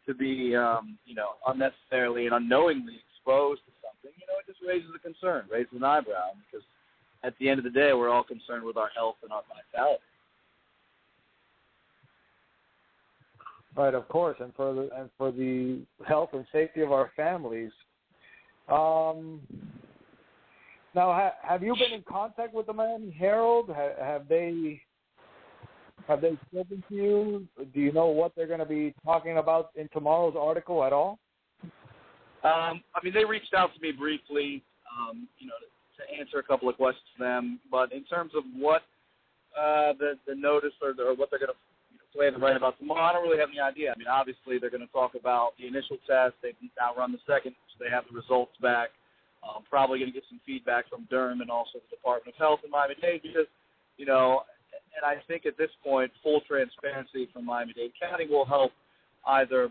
to 0.07 0.15
be 0.15 0.57
um, 0.57 0.99
you 1.07 1.15
know 1.15 1.31
unnecessarily 1.47 2.27
and 2.27 2.35
unknowingly 2.35 2.97
exposed 3.09 3.61
to 3.67 3.73
something, 3.83 4.17
you 4.19 4.27
know, 4.27 4.39
it 4.41 4.47
just 4.47 4.61
raises 4.67 4.91
a 4.95 4.99
concern, 4.99 5.45
raises 5.51 5.73
an 5.75 5.85
eyebrow 5.85 6.31
because 6.47 6.65
at 7.23 7.35
the 7.39 7.49
end 7.49 7.59
of 7.59 7.65
the 7.65 7.71
day, 7.71 7.93
we're 7.93 8.09
all 8.09 8.25
concerned 8.25 8.65
with 8.65 8.77
our 8.77 8.91
health 8.95 9.17
and 9.23 9.31
our 9.31 9.43
vitality. 9.49 10.03
Right, 13.77 13.95
of 13.95 14.09
course, 14.09 14.37
and 14.41 14.53
for 14.55 14.75
the 14.75 14.91
and 14.97 15.11
for 15.17 15.31
the 15.31 15.83
health 16.07 16.31
and 16.33 16.45
safety 16.53 16.81
of 16.81 16.93
our 16.93 17.13
families. 17.17 17.71
Um, 18.69 19.41
now, 20.95 21.13
ha- 21.13 21.35
have 21.43 21.63
you 21.63 21.75
been 21.75 21.93
in 21.93 22.03
contact 22.03 22.53
with 22.53 22.67
the 22.67 22.73
Miami 22.73 23.11
Herald? 23.11 23.69
Ha- 23.69 24.05
have 24.05 24.29
they 24.29 24.83
have 26.09 26.21
they 26.21 26.37
spoken 26.51 26.83
to 26.89 26.95
you? 26.95 27.47
Do 27.73 27.81
you 27.81 27.93
know 27.93 28.07
what 28.07 28.33
they're 28.35 28.47
going 28.47 28.59
to 28.61 28.67
be 28.67 28.95
talking 29.05 29.39
about 29.39 29.71
in 29.77 29.89
tomorrow's 29.93 30.35
article 30.37 30.83
at 30.83 30.93
all? 30.93 31.19
Um, 32.43 32.83
I 32.95 33.05
mean, 33.05 33.13
they 33.15 33.25
reached 33.25 33.55
out 33.55 33.71
to 33.75 33.81
me 33.81 33.93
briefly, 33.93 34.63
um, 34.91 35.29
you 35.39 35.47
know, 35.47 35.55
to, 35.61 36.03
to 36.03 36.21
answer 36.21 36.39
a 36.39 36.43
couple 36.43 36.69
of 36.69 36.77
questions 36.77 37.05
to 37.17 37.23
them. 37.23 37.61
But 37.71 37.93
in 37.93 38.03
terms 38.05 38.33
of 38.35 38.45
what 38.57 38.83
uh, 39.57 39.93
the 39.99 40.15
the 40.27 40.35
notice 40.35 40.73
or, 40.83 40.93
the, 40.95 41.03
or 41.03 41.15
what 41.15 41.31
they're 41.31 41.39
going 41.39 41.53
to 41.53 42.17
plan 42.17 42.33
to 42.33 42.39
write 42.39 42.57
about 42.57 42.79
tomorrow, 42.79 43.03
I 43.03 43.13
don't 43.13 43.23
really 43.23 43.39
have 43.39 43.51
any 43.51 43.61
idea. 43.61 43.93
I 43.95 43.99
mean, 43.99 44.09
obviously 44.09 44.59
they're 44.59 44.71
going 44.71 44.87
to 44.87 44.93
talk 44.93 45.15
about 45.15 45.53
the 45.61 45.67
initial 45.67 45.99
test. 46.09 46.35
They've 46.43 46.55
now 46.79 46.97
run 46.97 47.13
the 47.13 47.23
second, 47.27 47.55
so 47.71 47.85
they 47.85 47.91
have 47.91 48.05
the 48.11 48.17
results 48.17 48.53
back. 48.61 48.91
Um, 49.43 49.63
probably 49.69 49.99
going 49.99 50.13
to 50.13 50.15
get 50.15 50.25
some 50.29 50.41
feedback 50.45 50.89
from 50.91 51.09
DERM 51.11 51.41
and 51.41 51.51
also 51.51 51.79
the 51.79 51.97
Department 51.97 52.35
of 52.35 52.39
Health 52.39 52.61
in 52.65 52.71
Miami-Dade 52.71 53.23
because, 53.23 53.47
you 53.97 54.05
know, 54.05 54.43
and 54.97 55.05
I 55.05 55.23
think 55.27 55.47
at 55.47 55.57
this 55.57 55.71
point, 55.83 56.11
full 56.23 56.43
transparency 56.47 57.29
from 57.33 57.47
Miami-Dade 57.47 57.93
County 57.99 58.27
will 58.29 58.45
help 58.45 58.73
either 59.27 59.71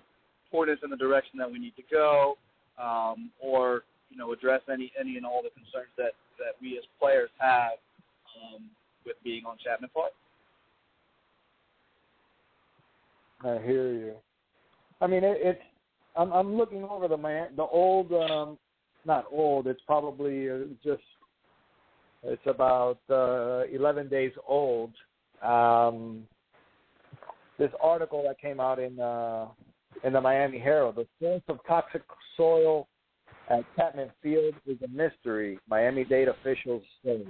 point 0.51 0.69
us 0.69 0.77
in 0.83 0.89
the 0.89 0.97
direction 0.97 1.37
that 1.37 1.51
we 1.51 1.59
need 1.59 1.75
to 1.75 1.83
go, 1.91 2.37
um, 2.81 3.29
or 3.39 3.83
you 4.09 4.17
know, 4.17 4.33
address 4.33 4.61
any 4.71 4.91
any 4.99 5.17
and 5.17 5.25
all 5.25 5.41
the 5.43 5.49
concerns 5.49 5.91
that 5.97 6.13
that 6.37 6.55
we 6.61 6.77
as 6.77 6.83
players 6.99 7.29
have 7.37 7.73
um, 8.41 8.63
with 9.05 9.15
being 9.23 9.45
on 9.45 9.57
Chapman 9.63 9.89
Park. 9.93 10.11
I 13.43 13.63
hear 13.65 13.93
you. 13.93 14.13
I 15.01 15.07
mean, 15.07 15.23
it, 15.23 15.37
it's. 15.41 15.61
I'm, 16.15 16.33
I'm 16.33 16.57
looking 16.57 16.83
over 16.83 17.07
the 17.07 17.17
man, 17.17 17.49
the 17.55 17.63
old 17.63 18.11
um, 18.11 18.57
not 19.05 19.25
old. 19.31 19.67
It's 19.67 19.81
probably 19.85 20.49
uh, 20.49 20.57
just 20.83 21.01
it's 22.23 22.41
about 22.45 22.99
uh, 23.09 23.63
11 23.71 24.09
days 24.09 24.33
old. 24.47 24.91
Um, 25.41 26.23
this 27.57 27.71
article 27.81 28.23
that 28.27 28.39
came 28.39 28.59
out 28.59 28.79
in 28.79 28.99
uh, 28.99 29.47
in 30.03 30.13
the 30.13 30.21
Miami 30.21 30.59
Herald, 30.59 30.95
the 30.95 31.07
source 31.19 31.41
of 31.49 31.59
toxic 31.67 32.03
soil 32.37 32.87
at 33.49 33.63
Chapman 33.75 34.09
Field 34.21 34.53
is 34.65 34.77
a 34.83 34.87
mystery. 34.87 35.59
Miami-Dade 35.67 36.27
officials 36.27 36.83
say. 37.03 37.23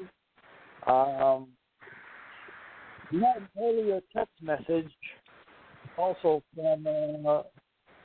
Um, 0.86 1.48
we 3.12 3.22
had 3.22 3.38
an 3.38 3.50
earlier 3.60 4.02
text 4.16 4.34
message 4.42 4.92
also 5.98 6.44
from 6.56 6.86
uh, 7.28 7.42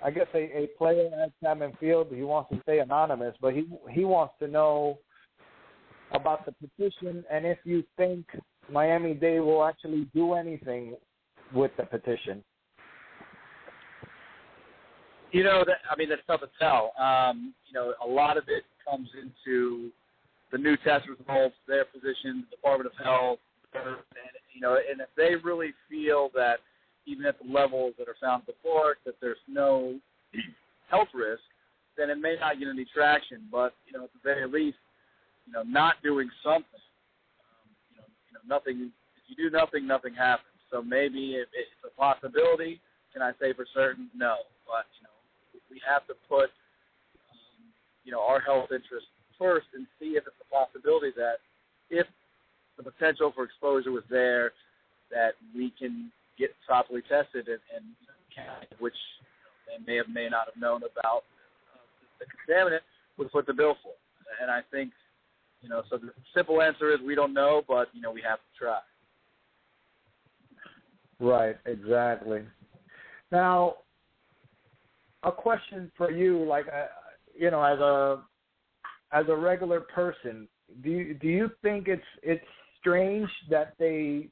I 0.04 0.10
guess 0.10 0.26
a, 0.34 0.38
a 0.38 0.68
player 0.78 1.10
at 1.22 1.32
Chapman 1.42 1.72
Field. 1.80 2.08
He 2.14 2.22
wants 2.22 2.50
to 2.50 2.60
stay 2.62 2.80
anonymous, 2.80 3.34
but 3.40 3.54
he 3.54 3.66
he 3.90 4.04
wants 4.04 4.34
to 4.40 4.46
know 4.46 4.98
about 6.12 6.46
the 6.46 6.52
petition 6.52 7.24
and 7.30 7.44
if 7.44 7.58
you 7.64 7.82
think 7.96 8.26
Miami 8.70 9.14
Dade 9.14 9.40
will 9.40 9.64
actually 9.64 10.08
do 10.14 10.34
anything 10.34 10.96
with 11.52 11.70
the 11.76 11.84
petition. 11.84 12.42
You 15.32 15.42
know, 15.42 15.64
that, 15.66 15.78
I 15.90 15.96
mean, 15.96 16.08
that's 16.08 16.22
tough 16.26 16.40
to 16.40 16.48
tell. 16.60 16.92
Um, 16.98 17.54
you 17.66 17.74
know, 17.74 17.94
a 18.04 18.06
lot 18.06 18.36
of 18.36 18.44
it 18.48 18.62
comes 18.88 19.08
into 19.20 19.90
the 20.52 20.58
new 20.58 20.76
test 20.78 21.08
results, 21.08 21.56
their 21.66 21.84
position, 21.84 22.46
the 22.48 22.56
Department 22.56 22.92
of 22.92 23.04
Health, 23.04 23.38
and 23.74 23.96
you 24.54 24.60
know, 24.60 24.76
and 24.76 25.00
if 25.00 25.08
they 25.16 25.34
really 25.42 25.72
feel 25.90 26.30
that 26.34 26.58
even 27.06 27.26
at 27.26 27.36
the 27.38 27.50
levels 27.50 27.94
that 27.98 28.08
are 28.08 28.16
found 28.20 28.44
park 28.62 28.98
that 29.04 29.14
there's 29.20 29.42
no 29.48 29.98
health 30.90 31.08
risk, 31.14 31.42
then 31.96 32.10
it 32.10 32.18
may 32.18 32.36
not 32.40 32.58
get 32.58 32.68
any 32.68 32.86
traction. 32.94 33.42
But 33.50 33.74
you 33.86 33.96
know, 33.96 34.04
at 34.04 34.12
the 34.12 34.20
very 34.22 34.48
least, 34.48 34.78
you 35.46 35.52
know, 35.52 35.62
not 35.62 36.02
doing 36.02 36.28
something, 36.42 36.84
um, 37.44 37.68
you 37.90 37.96
know, 37.98 38.08
you 38.28 38.32
know, 38.34 38.44
nothing. 38.48 38.90
If 39.16 39.24
you 39.28 39.50
do 39.50 39.54
nothing, 39.54 39.86
nothing 39.86 40.14
happens. 40.14 40.48
So 40.70 40.82
maybe 40.82 41.34
it, 41.36 41.48
it's 41.52 41.70
a 41.84 41.92
possibility. 42.00 42.80
Can 43.12 43.22
I 43.22 43.32
say 43.40 43.52
for 43.52 43.66
certain? 43.74 44.10
No. 44.14 44.36
But 44.66 44.88
you 44.98 45.04
know, 45.04 45.14
we 45.70 45.80
have 45.86 46.06
to 46.08 46.14
put 46.28 46.50
um, 47.30 47.62
you 48.04 48.12
know 48.12 48.20
our 48.20 48.40
health 48.40 48.72
interests 48.72 49.08
first 49.38 49.66
and 49.74 49.86
see 50.00 50.16
if 50.16 50.24
it's 50.26 50.36
a 50.40 50.48
possibility 50.52 51.12
that 51.16 51.38
if 51.90 52.06
the 52.76 52.82
potential 52.82 53.32
for 53.34 53.44
exposure 53.44 53.92
was 53.92 54.04
there, 54.10 54.52
that 55.10 55.34
we 55.54 55.72
can 55.78 56.10
get 56.38 56.51
properly 56.66 57.03
tested 57.03 57.49
and, 57.49 57.61
and 57.77 57.85
which 58.79 58.94
they 59.66 59.85
may 59.87 59.97
have 59.97 60.09
may 60.09 60.29
not 60.29 60.47
have 60.53 60.61
known 60.61 60.83
about 60.83 61.25
uh, 61.73 61.79
the 62.18 62.27
contaminant 62.27 62.81
would 63.16 63.31
put 63.31 63.47
the 63.47 63.53
bill 63.53 63.77
for. 63.83 63.92
And 64.40 64.51
I 64.51 64.61
think, 64.70 64.92
you 65.62 65.68
know, 65.68 65.83
so 65.88 65.99
the 65.99 66.11
simple 66.35 66.61
answer 66.61 66.92
is 66.92 67.01
we 67.05 67.14
don't 67.14 67.35
know, 67.35 67.62
but 67.68 67.88
you 67.92 68.01
know 68.01 68.11
we 68.11 68.23
have 68.23 68.38
to 68.38 68.59
try. 68.59 68.79
Right, 71.20 71.57
exactly. 71.64 72.42
Now, 73.31 73.77
a 75.23 75.33
question 75.33 75.90
for 75.97 76.11
you, 76.11 76.44
like, 76.44 76.66
uh, 76.66 76.87
you 77.38 77.51
know, 77.51 77.62
as 77.62 77.79
a 77.79 78.23
as 79.12 79.27
a 79.29 79.37
regular 79.37 79.81
person, 79.81 80.49
do 80.83 80.90
you, 80.90 81.14
do 81.14 81.29
you 81.29 81.51
think 81.62 81.88
it's 81.88 82.03
it's 82.23 82.44
strange 82.81 83.29
that 83.51 83.75
they 83.79 84.29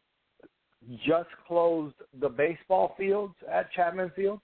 just 1.06 1.28
closed 1.46 1.94
the 2.20 2.28
baseball 2.28 2.94
fields 2.98 3.34
at 3.50 3.72
Chapman 3.72 4.10
Field? 4.14 4.40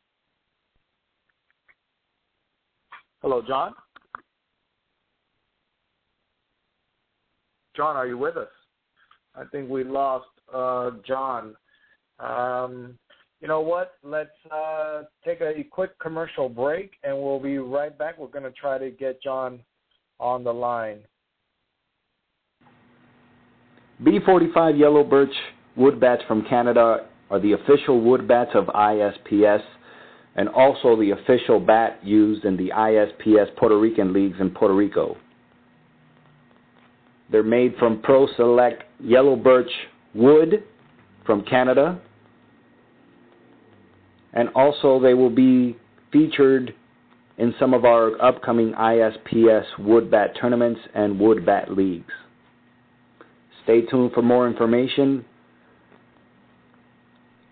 Hello, 3.22 3.42
John. 3.46 3.74
John, 7.76 7.96
are 7.96 8.06
you 8.06 8.18
with 8.18 8.36
us? 8.36 8.48
I 9.34 9.44
think 9.44 9.68
we 9.68 9.84
lost 9.84 10.26
uh, 10.52 10.90
John. 11.06 11.54
Um, 12.18 12.98
you 13.40 13.46
know 13.46 13.60
what? 13.60 13.94
Let's 14.02 14.30
uh, 14.50 15.02
take 15.24 15.40
a 15.40 15.62
quick 15.70 15.98
commercial 16.00 16.48
break, 16.48 16.92
and 17.04 17.16
we'll 17.16 17.38
be 17.38 17.58
right 17.58 17.96
back. 17.96 18.18
We're 18.18 18.28
going 18.28 18.44
to 18.44 18.52
try 18.52 18.78
to 18.78 18.90
get 18.90 19.22
John 19.22 19.60
on 20.18 20.42
the 20.42 20.52
line. 20.52 20.98
B45 24.02 24.78
Yellow 24.78 25.04
Birch 25.04 25.34
wood 25.78 26.00
bats 26.00 26.22
from 26.26 26.44
Canada 26.44 27.06
are 27.30 27.40
the 27.40 27.52
official 27.52 28.00
wood 28.00 28.26
bats 28.26 28.50
of 28.54 28.66
ISPS 28.66 29.62
and 30.36 30.48
also 30.48 30.96
the 30.96 31.10
official 31.12 31.60
bat 31.60 31.98
used 32.04 32.44
in 32.44 32.56
the 32.56 32.70
ISPS 32.70 33.54
Puerto 33.56 33.78
Rican 33.78 34.12
leagues 34.12 34.36
in 34.40 34.50
Puerto 34.50 34.74
Rico. 34.74 35.16
They're 37.30 37.42
made 37.42 37.74
from 37.78 38.00
Pro 38.02 38.26
Select 38.36 38.82
yellow 39.00 39.36
birch 39.36 39.70
wood 40.14 40.64
from 41.24 41.44
Canada 41.44 42.00
and 44.32 44.48
also 44.54 45.00
they 45.00 45.14
will 45.14 45.30
be 45.30 45.76
featured 46.12 46.74
in 47.38 47.54
some 47.60 47.72
of 47.72 47.84
our 47.84 48.20
upcoming 48.22 48.72
ISPS 48.72 49.64
wood 49.78 50.10
bat 50.10 50.30
tournaments 50.40 50.80
and 50.94 51.18
wood 51.20 51.46
bat 51.46 51.70
leagues. 51.70 52.12
Stay 53.64 53.82
tuned 53.82 54.12
for 54.12 54.22
more 54.22 54.48
information. 54.48 55.24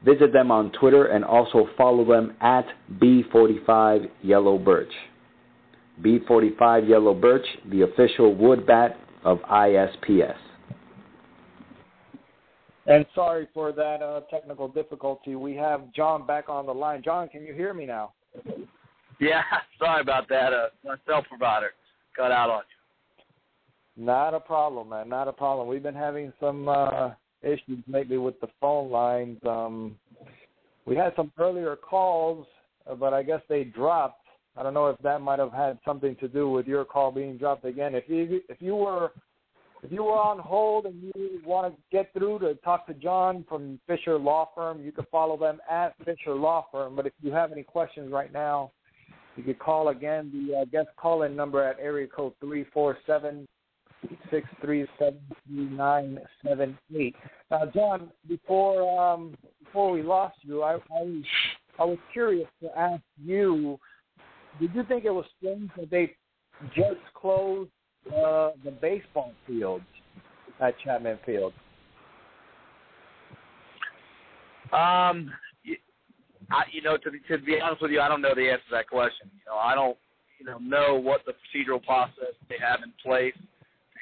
Visit 0.04 0.32
them 0.32 0.50
on 0.50 0.70
Twitter 0.72 1.06
and 1.06 1.24
also 1.24 1.68
follow 1.76 2.04
them 2.04 2.36
at 2.40 2.66
B45 2.98 4.08
Yellow 4.22 4.58
Birch. 4.58 4.92
B45 6.02 6.88
Yellow 6.88 7.14
Birch, 7.14 7.46
the 7.70 7.82
official 7.82 8.34
wood 8.34 8.66
bat 8.66 8.98
of 9.24 9.38
ISPS. 9.50 10.36
And 12.86 13.04
sorry 13.14 13.48
for 13.52 13.72
that 13.72 14.00
uh, 14.00 14.20
technical 14.30 14.68
difficulty. 14.68 15.34
We 15.34 15.56
have 15.56 15.92
John 15.92 16.24
back 16.24 16.48
on 16.48 16.66
the 16.66 16.74
line. 16.74 17.02
John, 17.04 17.28
can 17.28 17.42
you 17.42 17.52
hear 17.52 17.74
me 17.74 17.84
now? 17.84 18.12
Yeah, 19.18 19.42
sorry 19.78 20.02
about 20.02 20.28
that. 20.28 20.52
Uh, 20.52 20.68
my 20.84 20.94
cell 21.06 21.24
provider 21.28 21.70
cut 22.14 22.30
out 22.30 22.50
on 22.50 22.62
you. 22.68 24.04
Not 24.04 24.34
a 24.34 24.40
problem, 24.40 24.90
man. 24.90 25.08
Not 25.08 25.26
a 25.26 25.32
problem. 25.32 25.68
We've 25.68 25.82
been 25.82 25.94
having 25.94 26.32
some 26.38 26.68
uh, 26.68 27.10
issues 27.46 27.82
lately 27.86 28.18
with 28.18 28.38
the 28.40 28.48
phone 28.60 28.90
lines. 28.90 29.38
Um, 29.46 29.96
we 30.84 30.96
had 30.96 31.12
some 31.16 31.32
earlier 31.38 31.76
calls, 31.76 32.46
uh, 32.90 32.94
but 32.94 33.12
I 33.12 33.22
guess 33.22 33.40
they 33.48 33.64
dropped. 33.64 34.26
I 34.56 34.62
don't 34.62 34.74
know 34.74 34.88
if 34.88 34.98
that 35.02 35.20
might 35.20 35.38
have 35.38 35.52
had 35.52 35.78
something 35.84 36.16
to 36.16 36.28
do 36.28 36.48
with 36.48 36.66
your 36.66 36.84
call 36.84 37.12
being 37.12 37.36
dropped 37.36 37.64
again. 37.64 37.94
If 37.94 38.04
you 38.08 38.40
if 38.48 38.60
you 38.60 38.74
were 38.74 39.12
if 39.82 39.92
you 39.92 40.04
were 40.04 40.18
on 40.18 40.38
hold 40.38 40.86
and 40.86 41.12
you 41.14 41.40
want 41.44 41.72
to 41.72 41.80
get 41.92 42.12
through 42.12 42.38
to 42.40 42.54
talk 42.56 42.86
to 42.86 42.94
John 42.94 43.44
from 43.48 43.78
Fisher 43.86 44.18
Law 44.18 44.48
Firm, 44.54 44.82
you 44.82 44.92
can 44.92 45.04
follow 45.10 45.36
them 45.36 45.58
at 45.70 45.94
Fisher 46.04 46.34
Law 46.34 46.66
Firm. 46.72 46.96
But 46.96 47.06
if 47.06 47.12
you 47.20 47.30
have 47.32 47.52
any 47.52 47.62
questions 47.62 48.10
right 48.10 48.32
now, 48.32 48.72
you 49.36 49.42
could 49.42 49.58
call 49.58 49.88
again 49.88 50.32
the 50.32 50.60
uh, 50.60 50.64
guest 50.64 50.88
call-in 50.96 51.36
number 51.36 51.62
at 51.62 51.78
area 51.78 52.06
code 52.06 52.32
three 52.40 52.64
four 52.72 52.96
seven 53.06 53.46
six 54.30 54.46
three 54.60 54.86
seven 54.98 55.20
three 55.46 55.64
nine 55.64 56.18
seven 56.46 56.78
eight. 56.96 57.14
Now, 57.50 57.66
John, 57.74 58.10
before 58.28 58.98
um, 59.00 59.36
before 59.64 59.90
we 59.90 60.02
lost 60.02 60.36
you, 60.42 60.62
I, 60.62 60.74
I 60.74 60.78
was 60.90 61.24
I 61.78 61.84
was 61.84 61.98
curious 62.12 62.48
to 62.62 62.78
ask 62.78 63.02
you: 63.22 63.78
Did 64.60 64.74
you 64.74 64.84
think 64.84 65.04
it 65.04 65.10
was 65.10 65.26
strange 65.38 65.70
that 65.76 65.90
they 65.90 66.14
just 66.74 67.00
closed 67.14 67.70
uh, 68.08 68.50
the 68.64 68.70
baseball 68.80 69.32
fields 69.46 69.84
at 70.60 70.74
Chapman 70.84 71.18
Field? 71.24 71.52
Um, 74.72 75.30
I, 76.50 76.64
you 76.72 76.82
know, 76.82 76.96
to 76.96 77.10
be, 77.10 77.18
to 77.28 77.38
be 77.38 77.60
honest 77.60 77.82
with 77.82 77.90
you, 77.90 78.00
I 78.00 78.08
don't 78.08 78.22
know 78.22 78.34
the 78.34 78.48
answer 78.48 78.64
to 78.70 78.76
that 78.76 78.88
question. 78.88 79.30
You 79.32 79.50
know, 79.50 79.56
I 79.56 79.74
don't, 79.74 79.96
you 80.38 80.46
know, 80.46 80.58
know 80.58 80.98
what 80.98 81.22
the 81.26 81.32
procedural 81.32 81.82
process 81.82 82.34
they 82.48 82.56
have 82.60 82.80
in 82.84 82.92
place 83.02 83.34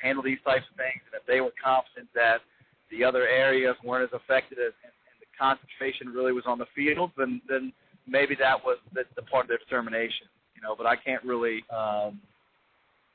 handle 0.05 0.23
these 0.23 0.43
types 0.45 0.69
of 0.69 0.77
things, 0.77 1.01
and 1.09 1.17
if 1.17 1.25
they 1.25 1.40
were 1.40 1.57
confident 1.57 2.12
that 2.14 2.45
the 2.93 3.03
other 3.03 3.25
areas 3.27 3.75
weren't 3.83 4.05
as 4.05 4.12
affected 4.12 4.59
as, 4.61 4.77
and, 4.85 4.93
and 5.09 5.17
the 5.25 5.31
concentration 5.33 6.12
really 6.12 6.37
was 6.37 6.45
on 6.47 6.61
the 6.61 6.69
field, 6.77 7.11
then 7.17 7.40
then 7.49 7.73
maybe 8.07 8.37
that 8.37 8.61
was 8.61 8.77
the, 8.93 9.03
the 9.17 9.25
part 9.33 9.45
of 9.47 9.49
their 9.49 9.62
determination. 9.64 10.29
You 10.55 10.62
know, 10.62 10.77
but 10.77 10.87
I 10.87 10.97
can't 10.97 11.25
really. 11.25 11.64
Um, 11.73 12.21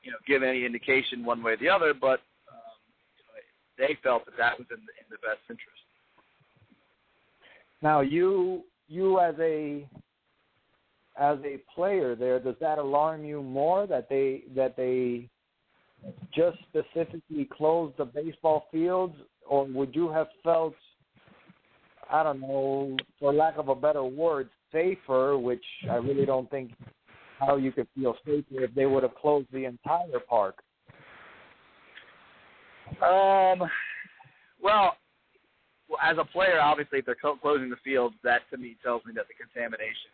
you 0.02 0.10
know, 0.10 0.18
give 0.26 0.42
any 0.42 0.64
indication 0.64 1.24
one 1.24 1.42
way 1.42 1.52
or 1.52 1.56
the 1.58 1.68
other, 1.68 1.92
but 1.92 2.20
um, 2.48 2.76
you 3.16 3.24
know, 3.24 3.36
they 3.78 3.98
felt 4.02 4.24
that 4.24 4.36
that 4.38 4.58
was 4.58 4.66
in 4.70 4.80
the, 4.86 4.92
in 4.96 5.06
the 5.10 5.16
best 5.16 5.40
interest. 5.48 5.84
Now, 7.82 8.00
you 8.00 8.62
you 8.88 9.20
as 9.20 9.34
a 9.38 9.86
as 11.18 11.38
a 11.44 11.60
player 11.74 12.14
there, 12.14 12.40
does 12.40 12.56
that 12.60 12.78
alarm 12.78 13.24
you 13.24 13.42
more 13.42 13.86
that 13.86 14.08
they 14.08 14.42
that 14.54 14.76
they 14.76 15.28
just 16.34 16.58
specifically 16.68 17.48
closed 17.50 17.96
the 17.98 18.04
baseball 18.04 18.66
fields, 18.70 19.14
or 19.48 19.64
would 19.66 19.94
you 19.94 20.10
have 20.10 20.28
felt, 20.42 20.74
I 22.10 22.22
don't 22.22 22.40
know, 22.40 22.96
for 23.18 23.32
lack 23.32 23.58
of 23.58 23.68
a 23.68 23.74
better 23.74 24.04
word, 24.04 24.48
safer? 24.72 25.38
Which 25.38 25.64
I 25.90 25.96
really 25.96 26.26
don't 26.26 26.50
think 26.50 26.72
how 27.38 27.56
you 27.56 27.72
could 27.72 27.88
feel 27.94 28.16
safer 28.24 28.64
if 28.64 28.74
they 28.74 28.86
would 28.86 29.02
have 29.02 29.14
closed 29.14 29.48
the 29.52 29.64
entire 29.64 30.20
park. 30.28 30.56
Um, 33.02 33.68
well, 34.62 34.96
as 36.02 36.16
a 36.18 36.24
player, 36.24 36.60
obviously, 36.60 36.98
if 36.98 37.06
they're 37.06 37.16
closing 37.40 37.70
the 37.70 37.76
fields, 37.82 38.14
that 38.22 38.42
to 38.50 38.58
me 38.58 38.76
tells 38.82 39.04
me 39.04 39.12
that 39.16 39.26
the 39.28 39.34
contamination, 39.34 40.10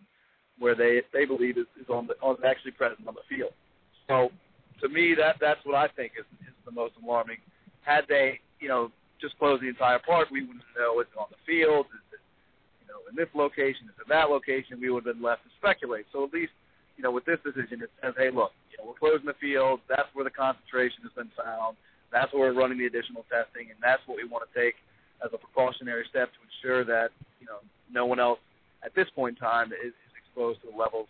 where 0.59 0.75
they 0.75 1.03
they 1.13 1.25
believe 1.25 1.59
is, 1.59 1.67
is 1.81 1.89
on 1.89 2.07
the 2.07 2.15
on 2.23 2.37
actually 2.47 2.71
present 2.73 3.07
on 3.07 3.15
the 3.15 3.37
field. 3.37 3.53
So, 4.09 4.31
to 4.81 4.89
me, 4.89 5.15
that 5.15 5.37
that's 5.41 5.61
what 5.65 5.75
I 5.75 5.89
think 5.89 6.13
is 6.19 6.27
is 6.47 6.55
the 6.65 6.73
most 6.73 6.95
alarming. 7.03 7.39
Had 7.83 8.05
they, 8.09 8.41
you 8.61 8.69
know, 8.69 8.91
just 9.21 9.39
closed 9.39 9.63
the 9.63 9.69
entire 9.69 9.99
park, 9.99 10.29
we 10.31 10.43
wouldn't 10.43 10.65
know 10.77 11.01
it's 11.01 11.11
on 11.19 11.27
the 11.31 11.41
field. 11.47 11.87
Is 11.95 12.05
it, 12.13 12.23
you 12.83 12.89
know, 12.91 13.01
in 13.09 13.17
this 13.17 13.31
location, 13.35 13.89
is 13.89 13.97
in 14.03 14.09
that 14.09 14.29
location? 14.29 14.81
We 14.81 14.91
would 14.91 15.07
have 15.07 15.15
been 15.15 15.23
left 15.23 15.45
to 15.45 15.51
speculate. 15.59 16.07
So 16.13 16.25
at 16.25 16.33
least 16.33 16.53
you 16.97 17.05
know, 17.05 17.13
with 17.13 17.25
this 17.25 17.39
decision, 17.45 17.85
it 17.85 17.93
says, 18.01 18.17
hey, 18.17 18.33
look, 18.33 18.53
you 18.73 18.81
know, 18.81 18.89
we're 18.89 18.99
closing 18.99 19.29
the 19.29 19.37
field. 19.37 19.81
That's 19.89 20.09
where 20.17 20.25
the 20.25 20.33
concentration 20.33 21.05
has 21.05 21.13
been 21.13 21.31
found. 21.37 21.77
That's 22.11 22.33
where 22.33 22.53
we're 22.53 22.59
running 22.59 22.79
the 22.79 22.89
additional 22.89 23.29
testing, 23.29 23.69
and 23.69 23.79
that's 23.85 24.01
what 24.09 24.17
we 24.17 24.25
want 24.25 24.49
to 24.49 24.53
take 24.57 24.81
as 25.21 25.31
a 25.33 25.39
precautionary 25.39 26.05
step 26.09 26.33
to 26.33 26.41
ensure 26.45 26.85
that 26.85 27.13
you 27.41 27.47
know 27.47 27.61
no 27.93 28.07
one 28.07 28.21
else 28.21 28.41
at 28.85 28.95
this 28.95 29.09
point 29.15 29.37
in 29.37 29.41
time 29.41 29.73
is, 29.73 29.93
is 29.93 30.13
exposed 30.17 30.61
to 30.61 30.73
the 30.73 30.77
levels 30.77 31.09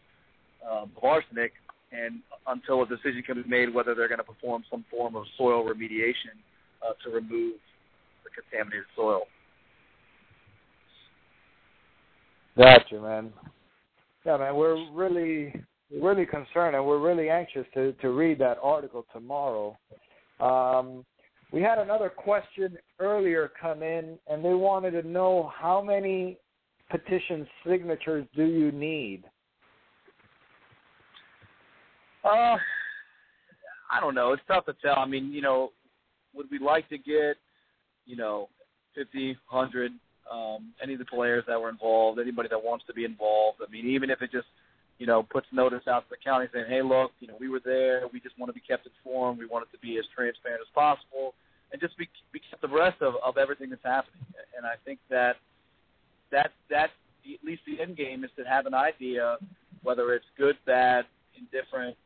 um, 0.66 0.90
of 0.96 1.04
arsenic 1.04 1.52
and 1.92 2.20
until 2.46 2.82
a 2.82 2.86
decision 2.86 3.22
can 3.22 3.42
be 3.42 3.48
made 3.48 3.72
whether 3.72 3.94
they're 3.94 4.08
going 4.08 4.18
to 4.18 4.24
perform 4.24 4.64
some 4.70 4.84
form 4.90 5.16
of 5.16 5.24
soil 5.38 5.64
remediation 5.64 6.36
uh, 6.82 6.92
to 7.04 7.10
remove 7.10 7.54
the 8.24 8.30
contaminated 8.34 8.86
soil. 8.94 9.22
Gotcha, 12.56 13.00
man. 13.00 13.32
Yeah, 14.24 14.38
man, 14.38 14.56
we're 14.56 14.90
really 14.92 15.54
really 16.02 16.26
concerned 16.26 16.74
and 16.74 16.84
we're 16.84 16.98
really 16.98 17.30
anxious 17.30 17.64
to 17.74 17.92
to 17.94 18.10
read 18.10 18.38
that 18.40 18.58
article 18.62 19.06
tomorrow. 19.12 19.76
Um, 20.40 21.04
we 21.52 21.62
had 21.62 21.78
another 21.78 22.10
question 22.10 22.76
earlier 22.98 23.50
come 23.60 23.82
in, 23.82 24.18
and 24.26 24.44
they 24.44 24.54
wanted 24.54 24.90
to 24.92 25.08
know 25.08 25.52
how 25.56 25.80
many 25.80 26.38
petition 26.90 27.46
signatures 27.66 28.26
do 28.34 28.44
you 28.44 28.72
need? 28.72 29.24
Uh, 32.26 32.56
I 33.90 34.00
don't 34.00 34.14
know. 34.14 34.32
It's 34.32 34.42
tough 34.48 34.66
to 34.66 34.74
tell. 34.82 34.98
I 34.98 35.06
mean, 35.06 35.32
you 35.32 35.42
know, 35.42 35.70
would 36.34 36.50
we 36.50 36.58
like 36.58 36.88
to 36.88 36.98
get, 36.98 37.36
you 38.04 38.16
know, 38.16 38.48
fifty, 38.96 39.36
hundred, 39.46 39.92
um, 40.30 40.72
any 40.82 40.94
of 40.94 40.98
the 40.98 41.04
players 41.04 41.44
that 41.46 41.60
were 41.60 41.68
involved, 41.68 42.18
anybody 42.18 42.48
that 42.48 42.62
wants 42.62 42.84
to 42.86 42.94
be 42.94 43.04
involved? 43.04 43.58
I 43.66 43.70
mean, 43.70 43.86
even 43.86 44.10
if 44.10 44.22
it 44.22 44.32
just, 44.32 44.48
you 44.98 45.06
know, 45.06 45.22
puts 45.22 45.46
notice 45.52 45.86
out 45.86 46.00
to 46.00 46.06
the 46.10 46.16
county 46.22 46.46
saying, 46.52 46.66
hey, 46.68 46.82
look, 46.82 47.12
you 47.20 47.28
know, 47.28 47.36
we 47.38 47.48
were 47.48 47.60
there. 47.64 48.02
We 48.12 48.18
just 48.18 48.36
want 48.38 48.50
to 48.50 48.54
be 48.54 48.66
kept 48.66 48.86
informed. 48.86 49.38
We 49.38 49.46
want 49.46 49.66
it 49.70 49.76
to 49.76 49.80
be 49.80 49.98
as 49.98 50.04
transparent 50.14 50.60
as 50.60 50.72
possible, 50.74 51.34
and 51.70 51.80
just 51.80 51.96
be, 51.96 52.08
be 52.32 52.40
kept 52.50 52.64
abreast 52.64 53.00
of, 53.02 53.14
of 53.24 53.36
everything 53.36 53.70
that's 53.70 53.84
happening. 53.84 54.26
And 54.56 54.66
I 54.66 54.74
think 54.84 54.98
that 55.10 55.36
that 56.32 56.50
that 56.70 56.90
at 57.22 57.44
least 57.44 57.62
the 57.66 57.80
end 57.80 57.96
game 57.96 58.24
is 58.24 58.30
to 58.36 58.44
have 58.44 58.66
an 58.66 58.74
idea 58.74 59.36
whether 59.82 60.12
it's 60.14 60.26
good, 60.36 60.56
bad, 60.66 61.04
indifferent, 61.38 61.96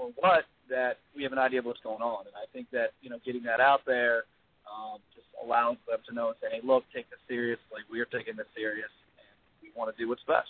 or, 0.00 0.10
what 0.16 0.44
that 0.68 0.98
we 1.14 1.22
have 1.22 1.32
an 1.32 1.38
idea 1.38 1.58
of 1.58 1.64
what's 1.64 1.80
going 1.80 2.02
on. 2.02 2.26
And 2.26 2.34
I 2.36 2.46
think 2.52 2.68
that 2.72 2.92
you 3.02 3.10
know 3.10 3.18
getting 3.24 3.42
that 3.44 3.60
out 3.60 3.80
there 3.86 4.24
um, 4.66 4.98
just 5.14 5.26
allows 5.42 5.76
them 5.88 5.98
to 6.08 6.14
know 6.14 6.28
and 6.28 6.36
say, 6.40 6.48
hey, 6.52 6.60
look, 6.66 6.84
take 6.94 7.08
this 7.10 7.18
seriously. 7.28 7.82
We 7.90 8.00
are 8.00 8.06
taking 8.06 8.36
this 8.36 8.46
serious, 8.56 8.90
and 9.18 9.62
we 9.62 9.70
want 9.78 9.94
to 9.94 10.02
do 10.02 10.08
what's 10.08 10.22
best. 10.26 10.48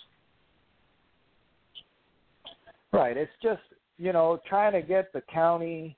Right. 2.93 3.17
It's 3.17 3.31
just 3.41 3.61
you 3.97 4.13
know 4.13 4.39
trying 4.47 4.73
to 4.73 4.81
get 4.81 5.11
the 5.13 5.21
county, 5.31 5.97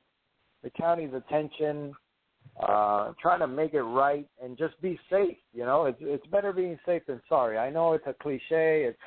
the 0.63 0.69
county's 0.69 1.13
attention 1.13 1.93
uh, 2.61 3.13
trying 3.21 3.39
to 3.39 3.47
make 3.47 3.73
it 3.73 3.81
right 3.81 4.27
and 4.41 4.57
just 4.57 4.79
be 4.81 4.99
safe. 5.09 5.37
You 5.53 5.65
know, 5.65 5.85
it's 5.85 5.97
it's 6.01 6.25
better 6.27 6.53
being 6.53 6.77
safe 6.85 7.03
than 7.07 7.21
sorry. 7.27 7.57
I 7.57 7.69
know 7.69 7.93
it's 7.93 8.05
a 8.07 8.13
cliche. 8.13 8.85
It's 8.85 8.99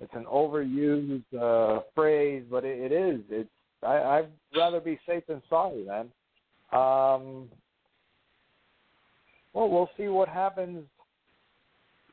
it's 0.00 0.14
an 0.14 0.24
overused 0.24 1.24
uh, 1.38 1.82
phrase, 1.94 2.44
but 2.50 2.64
it, 2.64 2.92
it 2.92 2.92
is. 2.92 3.20
It's 3.30 3.50
I, 3.82 3.96
I'd 3.96 4.28
rather 4.56 4.80
be 4.80 4.98
safe 5.06 5.24
than 5.26 5.42
sorry, 5.48 5.84
man. 5.84 6.10
Um, 6.72 7.48
well, 9.52 9.68
we'll 9.68 9.90
see 9.96 10.08
what 10.08 10.28
happens 10.28 10.84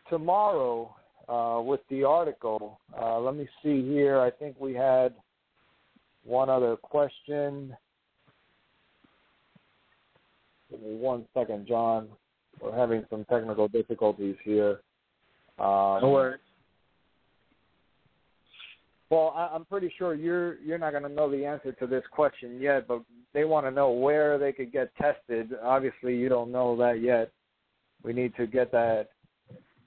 tomorrow 0.10 0.96
uh, 1.30 1.62
with 1.62 1.82
the 1.90 2.04
article. 2.04 2.80
Uh, 3.00 3.20
let 3.20 3.36
me 3.36 3.48
see 3.64 3.84
here. 3.84 4.20
I 4.20 4.32
think 4.32 4.56
we 4.60 4.74
had 4.74 5.14
one 6.24 6.50
other 6.50 6.76
question. 6.76 7.76
Give 10.72 10.82
me 10.82 10.96
one 10.96 11.26
second, 11.34 11.68
John. 11.68 12.10
We're 12.60 12.76
having 12.76 13.06
some 13.10 13.24
technical 13.26 13.68
difficulties 13.68 14.36
here. 14.44 14.82
Um, 15.60 16.00
no 16.02 16.10
worries. 16.12 16.40
Well, 19.10 19.34
I, 19.36 19.50
I'm 19.54 19.66
pretty 19.66 19.94
sure 19.98 20.14
you're 20.16 20.60
you're 20.60 20.78
not 20.78 20.92
going 20.92 21.04
to 21.04 21.10
know 21.10 21.30
the 21.30 21.46
answer 21.46 21.72
to 21.74 21.88
this 21.88 22.04
question 22.12 22.60
yet, 22.62 22.88
but 22.88 23.02
they 23.34 23.46
want 23.46 23.66
to 23.66 23.72
know 23.72 23.92
where 23.92 24.38
they 24.38 24.52
could 24.52 24.72
get 24.72 24.96
tested. 24.96 25.52
Obviously, 25.64 26.16
you 26.16 26.30
don't 26.30 26.52
know 26.52 26.76
that 26.78 27.02
yet. 27.02 27.32
We 28.04 28.14
need 28.14 28.36
to 28.36 28.48
get 28.48 28.72
that 28.72 29.10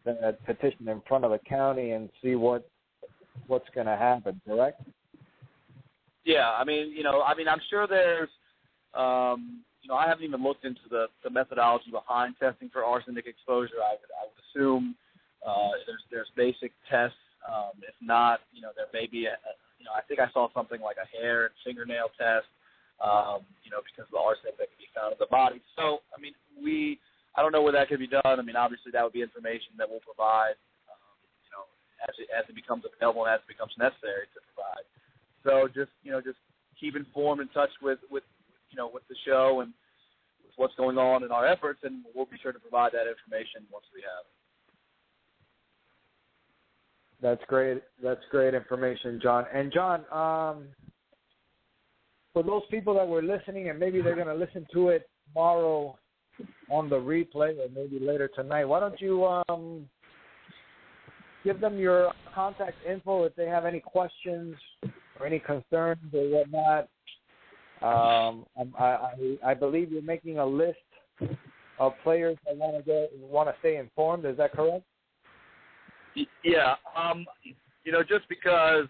that 0.05 0.45
petition 0.47 0.89
in 0.89 1.03
front 1.07 1.25
of 1.25 1.31
the 1.31 1.41
county 1.49 1.91
and 1.91 2.09
see 2.23 2.35
what 2.35 2.69
what's 3.47 3.69
going 3.75 3.87
to 3.87 3.97
happen. 3.97 4.41
Correct? 4.47 4.83
Yeah, 6.25 6.51
I 6.51 6.65
mean, 6.65 6.91
you 6.91 7.03
know, 7.03 7.23
I 7.23 7.35
mean, 7.35 7.49
I'm 7.49 7.61
sure 7.69 7.87
there's 7.87 8.29
um, 8.95 9.63
you 9.83 9.89
know, 9.89 9.95
I 9.95 10.07
haven't 10.07 10.25
even 10.25 10.43
looked 10.43 10.65
into 10.65 10.81
the, 10.91 11.07
the 11.25 11.31
methodology 11.31 11.91
behind 11.91 12.35
testing 12.39 12.69
for 12.71 12.85
arsenic 12.85 13.27
exposure. 13.27 13.75
I 13.83 13.93
would, 13.93 14.11
I 14.21 14.25
would 14.27 14.63
assume 14.65 14.95
uh, 15.47 15.71
there's 15.87 16.03
there's 16.11 16.29
basic 16.37 16.73
tests. 16.91 17.17
Um, 17.45 17.81
if 17.83 17.95
not, 18.01 18.41
you 18.53 18.61
know, 18.61 18.71
there 18.77 18.91
may 18.93 19.07
be 19.07 19.27
a, 19.27 19.37
you 19.81 19.85
know, 19.85 19.93
I 19.97 20.03
think 20.05 20.21
I 20.21 20.29
saw 20.33 20.53
something 20.53 20.81
like 20.81 20.97
a 21.01 21.09
hair 21.09 21.49
and 21.49 21.55
fingernail 21.65 22.13
test. 22.19 22.49
Um, 23.01 23.49
you 23.65 23.73
know, 23.73 23.81
because 23.81 24.05
of 24.05 24.13
the 24.13 24.21
arsenic 24.21 24.61
that 24.61 24.69
can 24.69 24.77
be 24.77 24.93
found 24.93 25.17
in 25.17 25.21
the 25.21 25.33
body. 25.33 25.65
So, 25.73 26.05
I 26.13 26.21
mean, 26.21 26.37
we 26.61 27.01
I 27.33 27.41
don't 27.41 27.49
know 27.49 27.65
where 27.65 27.73
that 27.73 27.89
could 27.89 28.03
be 28.03 28.11
done. 28.11 28.21
I 28.37 28.45
mean, 28.45 28.61
obviously 28.61 28.93
that 28.93 29.01
would 29.01 29.17
be 29.17 29.25
information 29.25 29.73
that 29.81 29.89
we'll 29.89 30.05
provide. 30.05 30.61
Um, 30.85 31.17
you 31.41 31.49
know, 31.49 31.65
as 32.05 32.13
it 32.21 32.29
as 32.29 32.45
it 32.45 32.55
becomes 32.55 32.85
available 32.85 33.25
and 33.25 33.33
as 33.33 33.41
it 33.41 33.49
becomes 33.49 33.73
necessary 33.81 34.29
to 34.37 34.39
provide. 34.53 34.85
So 35.49 35.65
just 35.73 35.97
you 36.05 36.13
know, 36.13 36.21
just 36.21 36.37
keep 36.77 36.93
informed 36.93 37.41
in 37.41 37.49
touch 37.57 37.73
with 37.81 38.05
with 38.13 38.25
you 38.71 38.77
know, 38.77 38.91
with 38.93 39.07
the 39.09 39.17
show 39.27 39.61
and 39.61 39.73
with 40.47 40.55
what's 40.57 40.75
going 40.77 40.99
on 40.99 41.25
in 41.25 41.31
our 41.31 41.47
efforts, 41.47 41.81
and 41.83 42.05
we'll 42.15 42.27
be 42.27 42.39
sure 42.43 42.53
to 42.53 42.59
provide 42.59 42.93
that 42.93 43.11
information 43.11 43.67
once 43.71 43.87
we 43.95 44.01
have 44.03 44.25
it. 44.25 44.40
That's 47.23 47.43
great. 47.49 47.83
That's 48.03 48.21
great 48.31 48.55
information, 48.55 49.21
John. 49.23 49.45
And 49.53 49.73
John, 49.73 50.01
um, 50.11 50.65
for 52.33 52.43
those 52.43 52.63
people 52.71 52.95
that 52.95 53.07
were 53.07 53.23
listening, 53.23 53.69
and 53.69 53.79
maybe 53.79 54.01
they're 54.01 54.15
going 54.15 54.27
to 54.27 54.35
listen 54.35 54.67
to 54.73 54.89
it 54.89 55.09
tomorrow 55.29 55.99
on 56.71 56.89
the 56.89 56.97
replay, 56.97 57.59
or 57.59 57.69
maybe 57.75 57.99
later 57.99 58.29
tonight, 58.35 58.65
why 58.65 58.81
don't 58.81 59.01
you 59.01 59.27
um, 59.49 59.87
give 61.45 61.61
them 61.61 61.79
your 61.79 62.13
contact 62.35 62.77
info 62.89 63.25
if 63.25 63.35
they 63.35 63.47
have 63.47 63.67
any 63.67 63.81
questions 63.81 64.55
or 65.19 65.27
any 65.27 65.39
concerns 65.41 65.99
or 66.15 66.29
whatnot? 66.31 66.89
Um, 67.83 68.47
I, 68.79 68.85
I, 68.85 69.39
I 69.45 69.55
believe 69.55 69.91
you're 69.91 70.03
making 70.03 70.39
a 70.39 70.47
list 70.47 70.79
of 71.79 71.93
players 72.03 72.37
that 72.47 72.57
want 72.57 72.85
to 72.85 73.09
want 73.19 73.49
to 73.49 73.55
stay 73.61 73.77
informed. 73.77 74.25
Is 74.27 74.37
that 74.37 74.53
correct? 74.53 74.85
Yeah. 76.45 76.75
Um, 76.97 77.27
you 77.85 77.93
know, 77.93 78.03
just 78.03 78.29
because 78.29 78.87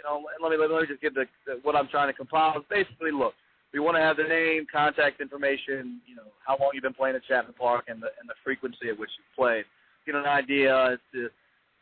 you 0.00 0.08
know, 0.08 0.24
let 0.42 0.50
me 0.50 0.56
let 0.56 0.70
me 0.70 0.86
just 0.88 1.02
the, 1.14 1.26
the 1.46 1.60
what 1.62 1.76
I'm 1.76 1.88
trying 1.88 2.08
to 2.08 2.14
compile. 2.14 2.64
Basically, 2.70 3.10
look, 3.10 3.34
we 3.72 3.80
want 3.80 3.96
to 3.96 4.00
have 4.00 4.16
the 4.16 4.24
name, 4.24 4.66
contact 4.72 5.20
information, 5.20 6.00
you 6.06 6.16
know, 6.16 6.32
how 6.46 6.56
long 6.58 6.70
you've 6.72 6.82
been 6.82 6.94
playing 6.94 7.16
at 7.16 7.24
Chapman 7.24 7.54
Park, 7.58 7.84
and 7.88 8.02
the 8.02 8.08
and 8.18 8.28
the 8.28 8.34
frequency 8.42 8.88
at 8.88 8.98
which 8.98 9.10
you've 9.18 9.36
played. 9.36 9.64
Get 10.06 10.14
an 10.14 10.24
idea 10.24 10.92
as 10.92 10.98
to 11.12 11.28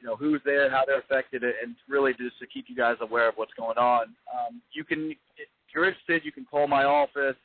you 0.01 0.07
know 0.07 0.17
who's 0.17 0.41
there, 0.45 0.69
how 0.71 0.85
they're 0.85 0.99
affected, 0.99 1.45
and 1.45 1.77
really 1.89 2.13
just 2.13 2.39
to 2.41 2.47
keep 2.47 2.67
you 2.69 2.77
guys 2.77 2.97
aware 3.01 3.29
of 3.29 3.37
what's 3.37 3.55
going 3.55 3.79
on. 3.79 4.15
Um, 4.35 4.61
you 4.73 4.85
can 4.85 5.11
if 5.11 5.49
you're 5.75 5.87
interested, 5.87 6.25
you 6.25 6.33
can 6.33 6.45
call 6.45 6.67
my 6.67 6.85
office. 6.85 7.37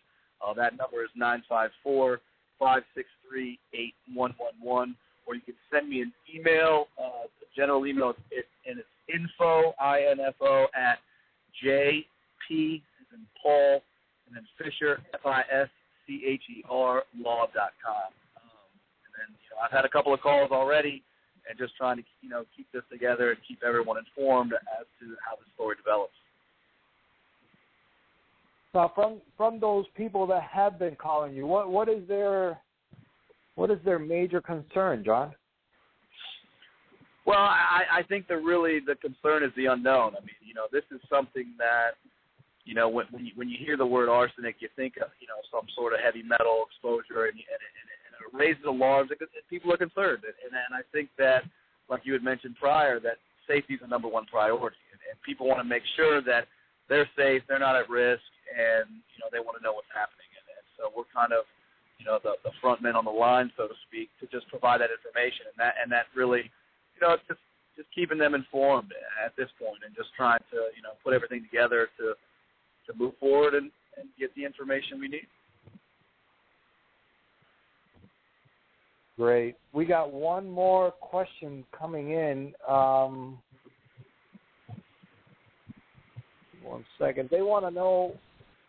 Uh, 0.46 0.54
that 0.56 0.76
number 0.78 1.04
is 1.04 1.10
nine 1.16 1.44
five 1.48 1.70
four 1.84 2.20
five 2.60 2.84
six 2.96 3.08
three 3.28 3.60
eight 3.74 3.94
one 4.14 4.34
one 4.38 4.54
one, 4.60 4.96
or 5.26 5.36
you 5.36 5.42
can 5.42 5.56
send 5.72 5.90
me 5.90 6.02
an 6.02 6.14
email. 6.34 6.88
Uh, 6.98 7.28
the 7.40 7.48
general 7.56 7.86
email 7.86 8.12
is 8.32 8.44
and 8.66 8.80
it's 8.80 8.88
info 9.14 9.74
i 9.80 10.02
n 10.10 10.20
f 10.20 10.36
o 10.42 10.68
at 10.76 11.00
j 11.62 12.06
p 12.48 12.82
in 13.14 13.20
Paul 13.42 13.82
and 14.28 14.36
then 14.36 14.46
Fischer 14.58 15.02
f 15.14 15.26
i 15.26 15.42
s 15.52 15.70
c 16.08 16.22
h 16.26 16.44
e 16.50 16.64
r 16.70 17.04
law 17.20 17.46
dot 17.54 17.74
com. 17.84 18.10
Um, 18.38 18.70
and 19.06 19.14
then 19.18 19.30
you 19.44 19.50
know 19.52 19.62
I've 19.64 19.72
had 19.72 19.86
a 19.86 19.90
couple 19.90 20.14
of 20.14 20.22
calls 20.22 20.52
already, 20.52 21.04
and 21.50 21.58
just 21.58 21.76
trying 21.76 21.98
to 21.98 22.04
you 22.22 22.30
know 22.30 22.44
keep 22.56 22.68
this 22.72 22.84
together 22.92 23.32
and 23.32 23.40
keep 23.48 23.62
everyone 23.64 23.98
informed 23.98 24.54
as 24.54 24.86
to 25.00 25.16
how 25.26 25.36
the 25.36 25.46
story 25.56 25.76
develops. 25.76 26.14
Now, 28.74 28.92
from 28.96 29.22
from 29.38 29.60
those 29.60 29.86
people 29.96 30.26
that 30.28 30.44
have 30.44 30.80
been 30.80 30.96
calling 30.96 31.34
you, 31.36 31.46
what 31.46 31.70
what 31.70 31.88
is 31.90 32.08
their 32.08 32.60
what 33.56 33.72
is 33.72 33.78
their 33.86 34.00
major 34.00 34.42
concern, 34.42 35.04
John? 35.04 35.34
Well, 37.26 37.40
I, 37.40 37.84
I 38.00 38.04
think 38.04 38.28
the 38.28 38.36
really 38.38 38.80
the 38.80 38.96
concern 38.96 39.44
is 39.44 39.52
the 39.56 39.68
unknown. 39.68 40.16
I 40.18 40.22
mean, 40.22 40.36
you 40.44 40.54
know, 40.54 40.68
this 40.72 40.84
is 40.92 41.00
something 41.10 41.54
that 41.58 41.96
you 42.66 42.76
know 42.76 42.90
when 42.90 43.06
when 43.12 43.26
you, 43.26 43.32
when 43.36 43.48
you 43.48 43.58
hear 43.58 43.78
the 43.78 43.86
word 43.86 44.10
arsenic, 44.10 44.58
you 44.60 44.68
think 44.76 44.98
of 44.98 45.08
you 45.22 45.28
know 45.28 45.40
some 45.48 45.66
sort 45.76 45.94
of 45.94 46.00
heavy 46.04 46.24
metal 46.24 46.66
exposure, 46.68 47.32
and, 47.32 47.40
and, 47.40 47.62
and, 47.64 47.88
and 48.04 48.12
it 48.20 48.32
raises 48.36 48.64
alarms. 48.68 49.12
And 49.12 49.20
people 49.50 49.72
are 49.72 49.78
concerned, 49.78 50.24
and, 50.28 50.52
and 50.52 50.76
I 50.76 50.84
think 50.92 51.10
that, 51.18 51.44
like 51.90 52.02
you 52.04 52.12
had 52.12 52.24
mentioned 52.24 52.56
prior, 52.60 53.00
that 53.00 53.24
safety 53.48 53.76
is 53.76 53.80
the 53.80 53.88
number 53.88 54.10
one 54.10 54.26
priority, 54.26 54.84
and, 54.92 55.00
and 55.08 55.16
people 55.24 55.48
want 55.48 55.64
to 55.64 55.68
make 55.68 55.84
sure 55.96 56.22
that 56.24 56.48
they're 56.90 57.08
safe, 57.16 57.42
they're 57.48 57.64
not 57.64 57.80
at 57.80 57.88
risk, 57.90 58.28
and 58.52 59.00
you 59.16 59.20
know 59.24 59.32
they 59.32 59.40
want 59.40 59.56
to 59.56 59.64
know 59.64 59.72
what's 59.72 59.92
happening. 59.96 60.28
And, 60.36 60.60
and 60.60 60.66
so 60.76 60.92
we're 60.92 61.08
kind 61.16 61.32
of 61.32 61.48
you 62.04 62.12
know 62.12 62.20
the 62.22 62.36
the 62.44 62.52
front 62.60 62.82
men 62.82 62.96
on 62.96 63.06
the 63.06 63.12
line, 63.12 63.52
so 63.56 63.68
to 63.68 63.74
speak, 63.88 64.10
to 64.20 64.28
just 64.28 64.48
provide 64.50 64.82
that 64.82 64.90
information. 64.92 65.48
And 65.48 65.58
that 65.58 65.76
and 65.82 65.92
that 65.92 66.06
really, 66.16 66.52
you 66.96 67.02
know, 67.02 67.16
just 67.28 67.40
just 67.78 67.88
keeping 67.96 68.18
them 68.18 68.36
informed 68.36 68.92
at 69.24 69.36
this 69.38 69.50
point 69.58 69.80
and 69.86 69.96
just 69.96 70.10
trying 70.16 70.40
to 70.52 70.68
you 70.76 70.84
know 70.84 71.00
put 71.04 71.14
everything 71.14 71.44
together 71.44 71.88
to 71.98 72.14
to 72.92 73.00
move 73.00 73.14
forward 73.20 73.54
and, 73.54 73.72
and 73.98 74.10
get 74.20 74.36
the 74.36 74.44
information 74.44 75.00
we 75.00 75.08
need. 75.08 75.28
Great. 79.18 79.56
We 79.72 79.86
got 79.86 80.12
one 80.12 80.50
more 80.50 80.92
question 80.92 81.64
coming 81.78 82.12
in. 82.12 82.54
Um, 82.68 83.38
one 86.64 86.84
second. 87.00 87.30
They 87.32 87.42
want 87.42 87.66
to 87.66 87.72
know: 87.72 88.16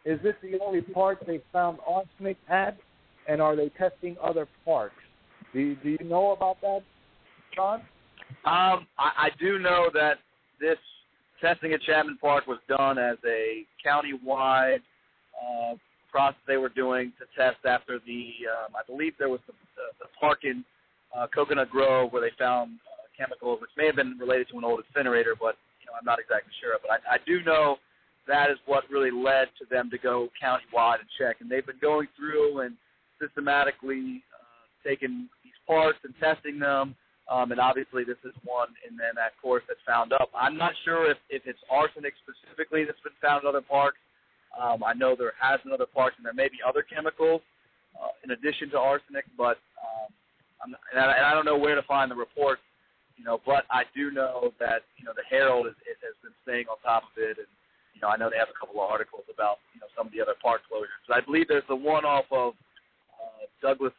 Is 0.05 0.21
this 0.23 0.35
the 0.43 0.59
only 0.65 0.83
part 0.83 1.19
they 1.27 1.41
found 1.53 1.79
arsenic 1.87 2.37
at, 2.49 2.77
and 3.29 3.41
are 3.41 3.57
they 3.57 3.71
testing 3.71 4.17
other 4.23 4.47
parks? 4.65 4.95
Do 5.53 5.61
you, 5.61 5.77
do 5.83 5.91
you 5.91 6.05
know 6.05 6.33
about 6.33 6.61
that, 6.63 6.81
John? 7.55 7.81
Um, 8.45 8.87
I, 8.99 9.29
I 9.29 9.29
do 9.39 9.59
know 9.59 9.89
that 9.95 10.15
this 10.61 10.79
testing 11.41 11.73
at 11.73 11.83
Chapman 11.83 12.19
Park 12.21 12.47
was 12.47 12.59
done 12.69 12.99
as 12.99 13.17
a 13.27 13.65
county-wide 13.83 14.81
uh, 15.35 15.75
process 16.11 16.41
they 16.47 16.57
were 16.57 16.69
doing 16.71 17.13
to 17.19 17.27
test 17.41 17.65
after 17.67 17.99
the, 18.07 18.33
um, 18.47 18.75
I 18.75 18.83
believe 18.87 19.15
there 19.19 19.29
was 19.29 19.41
the, 19.47 19.53
the, 19.77 20.05
the 20.05 20.09
park 20.19 20.41
in 20.45 20.65
uh, 21.17 21.27
Coconut 21.35 21.71
Grove 21.71 22.13
where 22.13 22.23
they 22.23 22.35
found 22.39 22.79
uh, 22.87 23.07
chemicals, 23.17 23.61
which 23.61 23.71
may 23.77 23.87
have 23.87 23.97
been 23.97 24.17
related 24.19 24.49
to 24.51 24.59
an 24.59 24.65
old 24.65 24.83
incinerator, 24.89 25.35
but 25.39 25.57
you 25.81 25.87
know 25.87 25.93
I'm 25.99 26.05
not 26.05 26.19
exactly 26.19 26.53
sure. 26.61 26.77
But 26.81 26.91
I, 26.93 27.17
I 27.17 27.19
do 27.27 27.43
know 27.43 27.77
that 28.27 28.51
is 28.51 28.59
what 28.67 28.85
really 28.91 29.11
led 29.11 29.49
to 29.59 29.67
them 29.71 29.91
to 29.91 29.99
go 29.99 30.29
county-wide 30.41 31.01
and 31.01 31.09
check, 31.19 31.37
and 31.41 31.51
they've 31.51 31.67
been 31.67 31.83
going 31.83 32.09
through 32.17 32.61
and 32.61 32.75
systematically 33.21 34.23
uh, 34.35 34.89
taking 34.89 35.29
these 35.43 35.59
parts 35.67 35.99
and 36.05 36.15
testing 36.21 36.59
them 36.59 36.95
um, 37.31 37.53
and 37.53 37.61
obviously, 37.61 38.05
this 38.05 38.21
is 38.25 38.37
one 38.45 38.69
in 38.85 38.97
then 38.97 39.17
that 39.17 39.33
course 39.41 39.65
that's 39.67 39.81
found 39.89 40.13
up. 40.13 40.29
I'm 40.37 40.59
not 40.59 40.73
sure 40.85 41.11
if, 41.11 41.17
if 41.31 41.43
it's 41.47 41.61
arsenic 41.73 42.13
specifically 42.21 42.85
that's 42.85 43.01
been 43.01 43.17
found 43.23 43.45
in 43.45 43.49
other 43.49 43.65
parks. 43.65 43.97
Um, 44.53 44.85
I 44.85 44.93
know 44.93 45.17
there 45.17 45.33
has 45.41 45.59
been 45.65 45.73
other 45.73 45.89
parks, 45.89 46.17
and 46.21 46.27
there 46.27 46.37
may 46.37 46.53
be 46.53 46.61
other 46.61 46.85
chemicals 46.85 47.41
uh, 47.97 48.13
in 48.23 48.37
addition 48.37 48.69
to 48.77 48.79
arsenic, 48.79 49.25
but 49.41 49.57
um, 49.81 50.13
I'm 50.61 50.71
not, 50.77 50.81
and, 50.93 51.01
I, 51.01 51.17
and 51.17 51.27
I 51.27 51.33
don't 51.33 51.49
know 51.49 51.57
where 51.57 51.75
to 51.75 51.83
find 51.89 52.11
the 52.11 52.19
report. 52.19 52.61
You 53.17 53.25
know, 53.25 53.41
but 53.47 53.65
I 53.71 53.89
do 53.97 54.11
know 54.11 54.53
that 54.61 54.85
you 55.01 55.07
know 55.09 55.17
the 55.17 55.25
Herald 55.25 55.71
is, 55.71 55.79
it 55.89 55.97
has 56.05 56.19
been 56.21 56.35
staying 56.45 56.69
on 56.69 56.77
top 56.85 57.09
of 57.09 57.15
it, 57.17 57.41
and 57.41 57.49
you 57.97 58.05
know 58.05 58.13
I 58.13 58.21
know 58.21 58.29
they 58.29 58.37
have 58.37 58.53
a 58.53 58.59
couple 58.59 58.85
of 58.85 58.91
articles 58.91 59.25
about 59.33 59.65
you 59.73 59.81
know 59.81 59.89
some 59.97 60.11
of 60.11 60.13
the 60.13 60.21
other 60.21 60.37
park 60.45 60.61
closures. 60.69 61.01
I 61.09 61.25
believe 61.25 61.49
there's 61.49 61.67
the 61.73 61.79
one 61.79 62.05
off 62.05 62.29
of 62.29 62.53
Douglas 63.65 63.97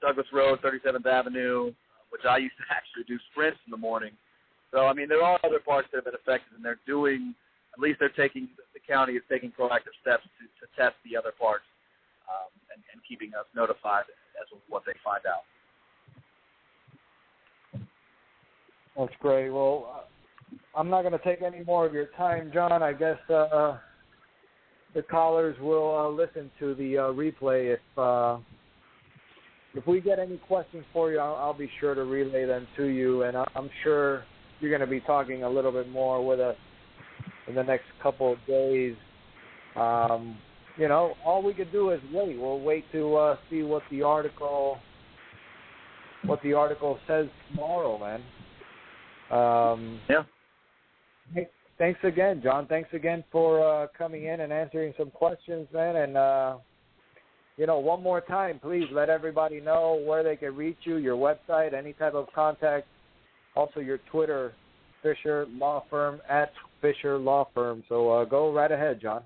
Douglas 0.00 0.26
Road, 0.32 0.60
37th 0.60 1.06
Avenue, 1.06 1.72
which 2.10 2.22
I 2.28 2.36
used 2.36 2.54
to 2.60 2.66
actually 2.76 3.08
do 3.08 3.18
sprints 3.32 3.58
in 3.64 3.72
the 3.72 3.80
morning. 3.80 4.12
So 4.70 4.84
I 4.84 4.92
mean, 4.92 5.08
there 5.08 5.24
are 5.24 5.40
other 5.42 5.58
parts 5.58 5.88
that 5.90 5.98
have 5.98 6.04
been 6.04 6.20
affected, 6.20 6.52
and 6.54 6.64
they're 6.64 6.84
doing. 6.86 7.34
At 7.72 7.80
least 7.80 7.98
they're 8.00 8.12
taking 8.12 8.48
the 8.74 8.80
county 8.80 9.14
is 9.14 9.22
taking 9.30 9.50
proactive 9.50 9.96
steps 10.02 10.24
to, 10.38 10.44
to 10.60 10.66
test 10.76 10.96
the 11.08 11.16
other 11.16 11.32
parts 11.32 11.64
um, 12.28 12.50
and, 12.74 12.82
and 12.92 13.00
keeping 13.08 13.30
us 13.38 13.46
notified 13.54 14.04
as 14.36 14.46
of 14.52 14.58
what 14.68 14.82
they 14.84 14.94
find 15.04 15.22
out. 15.26 15.46
That's 18.96 19.14
great. 19.20 19.50
Well, 19.50 20.08
I'm 20.74 20.90
not 20.90 21.02
going 21.02 21.16
to 21.16 21.24
take 21.24 21.40
any 21.42 21.62
more 21.64 21.86
of 21.86 21.94
your 21.94 22.06
time, 22.16 22.50
John. 22.52 22.82
I 22.82 22.92
guess 22.92 23.18
uh, 23.30 23.78
the 24.94 25.02
callers 25.02 25.56
will 25.60 25.96
uh, 25.96 26.08
listen 26.08 26.50
to 26.58 26.74
the 26.74 26.98
uh, 26.98 27.02
replay 27.12 27.74
if 27.74 27.80
uh, 27.96 28.38
if 29.74 29.86
we 29.86 30.00
get 30.00 30.18
any 30.18 30.36
questions 30.38 30.84
for 30.92 31.10
you, 31.10 31.18
I'll, 31.18 31.36
I'll 31.36 31.54
be 31.54 31.70
sure 31.80 31.94
to 31.94 32.04
relay 32.04 32.46
them 32.46 32.66
to 32.76 32.84
you, 32.84 33.22
and 33.22 33.36
I'm 33.36 33.70
sure 33.82 34.24
you're 34.60 34.70
going 34.70 34.80
to 34.80 34.86
be 34.86 35.00
talking 35.00 35.44
a 35.44 35.50
little 35.50 35.72
bit 35.72 35.90
more 35.90 36.24
with 36.26 36.40
us 36.40 36.56
in 37.46 37.54
the 37.54 37.62
next 37.62 37.86
couple 38.02 38.32
of 38.32 38.38
days. 38.46 38.96
Um, 39.76 40.36
you 40.76 40.88
know, 40.88 41.14
all 41.24 41.42
we 41.42 41.54
could 41.54 41.72
do 41.72 41.90
is 41.90 42.00
wait. 42.12 42.38
We'll 42.38 42.60
wait 42.60 42.90
to 42.92 43.16
uh, 43.16 43.36
see 43.50 43.62
what 43.62 43.82
the 43.90 44.02
article 44.02 44.78
what 46.24 46.42
the 46.42 46.52
article 46.52 46.98
says 47.06 47.26
tomorrow, 47.50 47.98
man. 47.98 48.22
Um, 49.30 50.00
yeah. 50.08 50.24
Thanks 51.78 52.00
again, 52.02 52.40
John. 52.42 52.66
Thanks 52.66 52.88
again 52.92 53.22
for 53.30 53.64
uh, 53.64 53.86
coming 53.96 54.24
in 54.24 54.40
and 54.40 54.52
answering 54.52 54.92
some 54.98 55.10
questions, 55.10 55.68
man. 55.72 55.94
And 55.96 56.16
uh, 56.16 56.56
you 57.58 57.66
know, 57.66 57.78
one 57.80 58.02
more 58.02 58.20
time, 58.20 58.60
please 58.60 58.86
let 58.92 59.10
everybody 59.10 59.60
know 59.60 60.00
where 60.06 60.22
they 60.22 60.36
can 60.36 60.54
reach 60.54 60.78
you, 60.84 60.96
your 60.96 61.16
website, 61.16 61.74
any 61.74 61.92
type 61.92 62.14
of 62.14 62.28
contact, 62.32 62.86
also 63.56 63.80
your 63.80 63.98
Twitter, 64.12 64.52
Fischer 65.02 65.44
Law 65.50 65.84
Firm 65.90 66.20
at 66.30 66.52
Fischer 66.80 67.18
Law 67.18 67.48
Firm. 67.52 67.82
So 67.88 68.10
uh, 68.10 68.24
go 68.24 68.52
right 68.52 68.70
ahead, 68.70 69.00
John. 69.02 69.22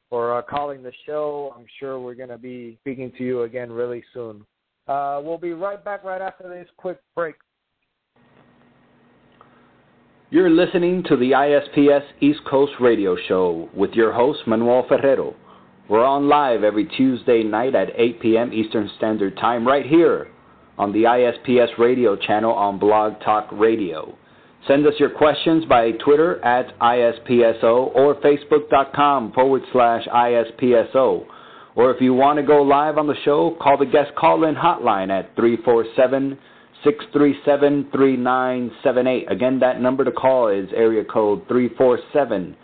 for 0.09 0.39
uh, 0.39 0.43
calling 0.43 0.83
the 0.83 0.93
show. 1.07 1.55
I'm 1.57 1.67
sure 1.81 1.99
we're 1.99 2.15
going 2.15 2.29
to 2.29 2.39
be 2.39 2.79
speaking 2.83 3.11
to 3.19 3.25
you 3.25 3.43
again 3.43 3.73
really 3.73 4.05
soon. 4.13 4.47
Uh, 4.87 5.21
we'll 5.23 5.39
be 5.39 5.53
right 5.53 5.85
back 5.85 6.05
right 6.05 6.21
after 6.21 6.49
this 6.49 6.69
quick 6.77 7.01
break. 7.15 7.35
You're 10.33 10.49
listening 10.49 11.05
to 11.11 11.17
the 11.19 11.33
ISPS 11.33 12.05
East 12.23 12.41
Coast 12.49 12.73
Radio 12.81 13.19
Show 13.29 13.69
with 13.75 13.91
your 13.93 14.15
host, 14.15 14.39
Manuel 14.47 14.87
Ferrero. 14.89 15.35
We're 15.91 16.07
on 16.07 16.27
live 16.27 16.65
every 16.65 16.87
Tuesday 16.87 17.43
night 17.43 17.75
at 17.75 17.91
8 17.95 18.23
p.m. 18.23 18.51
Eastern 18.51 18.91
Standard 18.97 19.37
Time 19.37 19.69
right 19.69 19.85
here 19.85 20.29
on 20.79 20.91
the 20.91 21.03
ISPS 21.03 21.77
radio 21.79 22.17
channel 22.17 22.55
on 22.55 22.79
Blog 22.79 23.21
Talk 23.23 23.49
Radio. 23.53 24.17
Send 24.67 24.87
us 24.87 24.95
your 24.99 25.11
questions 25.11 25.67
by 25.67 25.91
Twitter 26.03 26.43
at 26.43 26.79
ISPSO 26.81 27.95
or 27.95 28.15
Facebook.com 28.23 29.33
forward 29.33 29.61
slash 29.71 30.07
ISPSO. 30.07 31.27
Or 31.75 31.95
if 31.95 32.01
you 32.01 32.15
want 32.15 32.39
to 32.39 32.43
go 32.43 32.63
live 32.63 32.97
on 32.97 33.07
the 33.07 33.17
show, 33.23 33.55
call 33.61 33.77
the 33.77 33.85
guest 33.85 34.13
call 34.17 34.45
in 34.45 34.55
hotline 34.55 35.11
at 35.11 35.37
347 35.37 36.39
637 36.85 37.91
3978. 37.93 39.31
Again, 39.31 39.59
that 39.61 39.81
number 39.81 40.05
to 40.05 40.13
call 40.13 40.49
is 40.49 40.69
area 40.75 41.05
code 41.05 41.47
347 41.49 42.57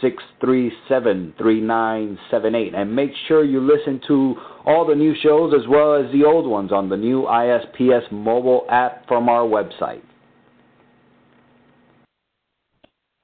637 0.00 1.34
3978. 1.38 2.74
And 2.74 2.94
make 2.94 3.10
sure 3.28 3.44
you 3.44 3.60
listen 3.60 4.00
to 4.08 4.34
all 4.66 4.86
the 4.86 4.94
new 4.94 5.14
shows 5.22 5.54
as 5.54 5.66
well 5.68 5.94
as 5.94 6.10
the 6.12 6.24
old 6.24 6.46
ones 6.46 6.72
on 6.72 6.88
the 6.88 6.96
new 6.96 7.22
ISPS 7.22 8.10
mobile 8.10 8.66
app 8.68 9.06
from 9.06 9.28
our 9.28 9.42
website. 9.42 10.02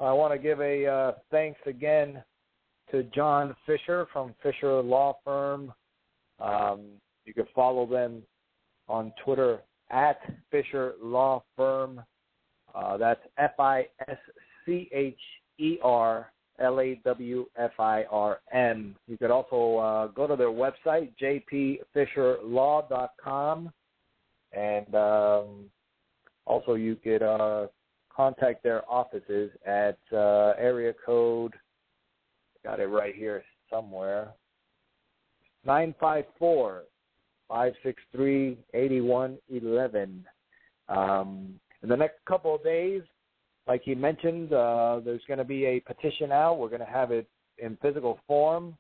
I 0.01 0.13
want 0.13 0.33
to 0.33 0.39
give 0.39 0.61
a 0.61 0.87
uh, 0.87 1.13
thanks 1.33 1.59
again 1.67 2.23
to 2.93 3.03
John 3.15 3.57
Fischer 3.67 4.07
from 4.13 4.35
Fischer 4.43 4.81
Law 4.81 5.17
Firm. 5.25 5.73
Um, 6.39 6.83
you 7.25 7.35
can 7.35 7.47
follow 7.53 7.85
them 7.85 8.23
on 8.89 9.13
Twitter 9.25 9.61
at 9.91 10.21
Fischer 10.51 10.95
Law 11.03 11.43
Firm. 11.57 12.03
Uh, 12.75 12.97
that's 12.97 13.21
F 13.39 13.53
I 13.59 13.87
S 14.09 14.17
C 14.65 14.89
H 14.93 15.19
E 15.59 15.77
R 15.83 16.33
L 16.61 16.81
A 16.81 17.01
W 17.05 17.47
F 17.57 17.73
I 17.79 18.05
R 18.11 18.41
M. 18.53 18.97
You 19.07 19.17
could 19.17 19.31
also 19.31 19.77
uh, 19.79 20.09
go 20.09 20.27
to 20.27 20.35
their 20.37 20.49
website, 20.49 21.13
jpfischerlaw.com, 21.21 23.73
and 24.53 24.95
um, 24.95 25.71
also 26.47 26.75
you 26.75 26.97
could 26.97 27.23
uh, 27.23 27.69
contact 28.15 28.63
their 28.63 28.83
offices 28.91 29.51
at 29.67 29.97
uh, 30.13 30.53
area 30.59 30.93
code, 31.05 31.55
got 32.65 32.81
it 32.81 32.87
right 32.87 33.15
here 33.15 33.43
somewhere, 33.71 34.33
954 35.65 36.83
563 37.49 38.59
8111. 38.75 40.25
Um, 40.89 41.61
in 41.83 41.89
the 41.89 41.97
next 41.97 42.17
couple 42.27 42.55
of 42.55 42.63
days, 42.63 43.03
like 43.67 43.83
he 43.85 43.95
mentioned, 43.95 44.53
uh, 44.53 45.01
there's 45.05 45.23
going 45.29 45.39
to 45.39 45.45
be 45.45 45.67
a 45.67 45.81
petition 45.81 46.33
out. 46.33 46.59
We're 46.59 46.69
going 46.69 46.81
to 46.81 46.87
have 46.87 47.11
it 47.11 47.29
in 47.59 47.77
physical 47.83 48.19
form 48.27 48.77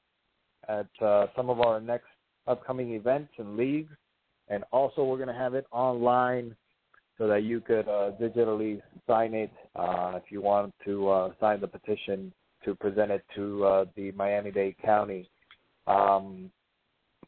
at 0.68 0.88
uh, 1.00 1.26
some 1.36 1.50
of 1.50 1.60
our 1.60 1.80
next 1.80 2.06
upcoming 2.46 2.94
events 2.94 3.32
and 3.38 3.56
leagues, 3.56 3.92
and 4.48 4.64
also 4.72 5.04
we're 5.04 5.16
going 5.16 5.28
to 5.28 5.34
have 5.34 5.54
it 5.54 5.66
online 5.70 6.56
so 7.18 7.26
that 7.26 7.42
you 7.42 7.60
could 7.60 7.88
uh, 7.88 8.12
digitally 8.20 8.80
sign 9.06 9.34
it 9.34 9.52
uh, 9.76 10.12
if 10.16 10.30
you 10.30 10.40
want 10.40 10.72
to 10.84 11.08
uh, 11.08 11.30
sign 11.40 11.60
the 11.60 11.66
petition 11.66 12.32
to 12.64 12.74
present 12.74 13.10
it 13.10 13.24
to 13.34 13.64
uh, 13.64 13.84
the 13.96 14.12
Miami-Dade 14.12 14.76
County. 14.84 15.28
Um, 15.86 16.50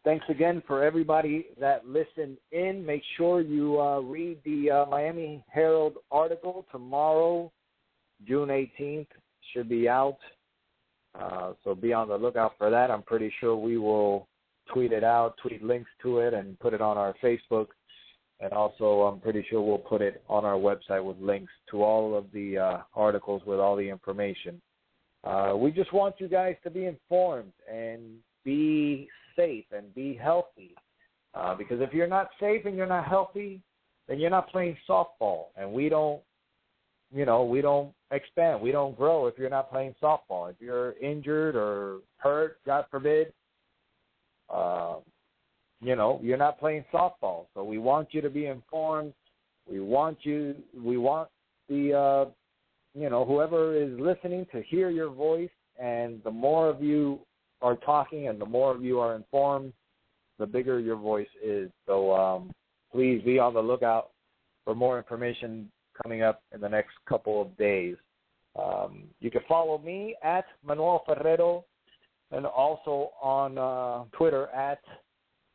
thanks 0.04 0.24
again 0.28 0.62
for 0.66 0.82
everybody 0.82 1.46
that 1.60 1.86
listened 1.86 2.38
in. 2.52 2.84
Make 2.84 3.02
sure 3.16 3.40
you 3.40 3.80
uh, 3.80 4.00
read 4.00 4.38
the 4.44 4.70
uh, 4.70 4.86
Miami 4.86 5.44
Herald 5.48 5.94
article 6.10 6.66
tomorrow, 6.72 7.50
June 8.26 8.48
18th. 8.48 9.06
Should 9.52 9.68
be 9.68 9.88
out. 9.88 10.18
Uh, 11.18 11.52
so 11.64 11.74
be 11.74 11.92
on 11.92 12.08
the 12.08 12.16
lookout 12.16 12.52
for 12.56 12.70
that. 12.70 12.90
I'm 12.90 13.02
pretty 13.02 13.32
sure 13.40 13.56
we 13.56 13.78
will 13.78 14.28
tweet 14.72 14.92
it 14.92 15.02
out, 15.02 15.36
tweet 15.42 15.62
links 15.62 15.90
to 16.02 16.18
it, 16.20 16.34
and 16.34 16.58
put 16.60 16.72
it 16.72 16.80
on 16.80 16.96
our 16.96 17.14
Facebook. 17.22 17.68
And 18.38 18.52
also, 18.52 19.02
I'm 19.02 19.20
pretty 19.20 19.44
sure 19.50 19.60
we'll 19.60 19.78
put 19.78 20.00
it 20.02 20.22
on 20.28 20.44
our 20.44 20.54
website 20.54 21.04
with 21.04 21.18
links 21.18 21.52
to 21.70 21.82
all 21.82 22.16
of 22.16 22.26
the 22.32 22.58
uh, 22.58 22.78
articles 22.94 23.42
with 23.44 23.58
all 23.58 23.76
the 23.76 23.88
information. 23.88 24.60
Uh, 25.24 25.54
we 25.56 25.70
just 25.70 25.92
want 25.92 26.14
you 26.18 26.28
guys 26.28 26.54
to 26.62 26.70
be 26.70 26.86
informed 26.86 27.52
and 27.70 28.00
be 28.44 29.08
safe 29.40 29.64
and 29.76 29.94
be 29.94 30.14
healthy. 30.14 30.74
Uh, 31.34 31.54
because 31.54 31.80
if 31.80 31.92
you're 31.92 32.06
not 32.06 32.28
safe 32.40 32.66
and 32.66 32.76
you're 32.76 32.86
not 32.86 33.06
healthy, 33.06 33.60
then 34.08 34.18
you're 34.18 34.30
not 34.30 34.50
playing 34.50 34.76
softball. 34.88 35.46
And 35.56 35.72
we 35.72 35.88
don't, 35.88 36.20
you 37.14 37.24
know, 37.24 37.44
we 37.44 37.60
don't 37.60 37.92
expand. 38.10 38.60
We 38.60 38.72
don't 38.72 38.96
grow 38.96 39.26
if 39.26 39.34
you're 39.38 39.50
not 39.50 39.70
playing 39.70 39.94
softball. 40.02 40.50
If 40.50 40.56
you're 40.60 40.92
injured 40.98 41.54
or 41.54 41.98
hurt, 42.16 42.58
God 42.66 42.84
forbid, 42.90 43.32
uh, 44.52 44.96
you 45.80 45.94
know, 45.96 46.20
you're 46.22 46.36
not 46.36 46.58
playing 46.58 46.84
softball. 46.92 47.46
So 47.54 47.64
we 47.64 47.78
want 47.78 48.08
you 48.10 48.20
to 48.20 48.30
be 48.30 48.46
informed. 48.46 49.14
We 49.70 49.80
want 49.80 50.18
you. 50.22 50.56
We 50.76 50.96
want 50.96 51.28
the, 51.68 51.94
uh, 51.94 52.30
you 52.98 53.08
know, 53.08 53.24
whoever 53.24 53.76
is 53.76 53.98
listening 53.98 54.46
to 54.52 54.62
hear 54.62 54.90
your 54.90 55.10
voice. 55.10 55.50
And 55.80 56.20
the 56.24 56.30
more 56.30 56.68
of 56.68 56.82
you 56.82 57.20
are 57.62 57.76
talking, 57.76 58.28
and 58.28 58.40
the 58.40 58.46
more 58.46 58.74
of 58.74 58.82
you 58.82 58.98
are 59.00 59.14
informed, 59.14 59.72
the 60.38 60.46
bigger 60.46 60.80
your 60.80 60.96
voice 60.96 61.28
is. 61.42 61.70
So 61.86 62.14
um, 62.14 62.52
please 62.92 63.22
be 63.24 63.38
on 63.38 63.54
the 63.54 63.60
lookout 63.60 64.10
for 64.64 64.74
more 64.74 64.98
information 64.98 65.70
coming 66.02 66.22
up 66.22 66.42
in 66.54 66.60
the 66.60 66.68
next 66.68 66.92
couple 67.08 67.40
of 67.42 67.56
days. 67.56 67.96
Um, 68.58 69.04
you 69.20 69.30
can 69.30 69.42
follow 69.48 69.78
me 69.78 70.16
at 70.24 70.44
Manuel 70.64 71.04
Ferrero 71.06 71.64
and 72.32 72.44
also 72.46 73.12
on 73.22 73.58
uh, 73.58 74.04
Twitter 74.16 74.48
at 74.48 74.80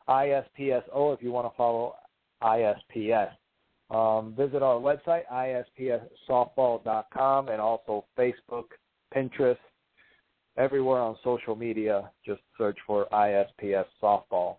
ISPSO 0.08 1.14
if 1.14 1.22
you 1.22 1.32
want 1.32 1.52
to 1.52 1.58
follow 1.58 1.96
ISPS. 2.42 3.32
Um, 3.90 4.34
visit 4.36 4.64
our 4.64 4.80
website, 4.80 5.24
ispssoftball.com, 5.32 7.50
and 7.50 7.62
also 7.62 8.06
Facebook, 8.18 8.66
Pinterest, 9.16 9.58
everywhere 10.58 11.00
on 11.00 11.18
social 11.24 11.56
media. 11.56 12.10
Just 12.26 12.42
search 12.58 12.78
for 12.86 13.08
ISPS 13.12 13.86
Softball. 14.02 14.58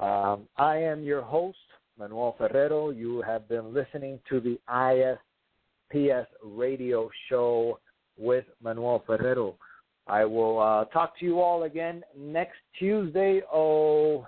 Um, 0.00 0.48
I 0.56 0.76
am 0.76 1.02
your 1.02 1.22
host, 1.22 1.58
Manuel 1.98 2.34
Ferrero. 2.36 2.90
You 2.90 3.22
have 3.22 3.48
been 3.48 3.72
listening 3.72 4.18
to 4.28 4.40
the 4.40 4.58
ISPS 4.68 6.26
radio 6.42 7.08
show 7.28 7.78
with 8.18 8.44
Manuel 8.62 9.02
Ferrero. 9.06 9.54
I 10.06 10.24
will 10.24 10.60
uh, 10.60 10.84
talk 10.86 11.18
to 11.18 11.24
you 11.24 11.40
all 11.40 11.62
again 11.62 12.02
next 12.18 12.58
Tuesday. 12.78 13.40
Oh, 13.52 14.26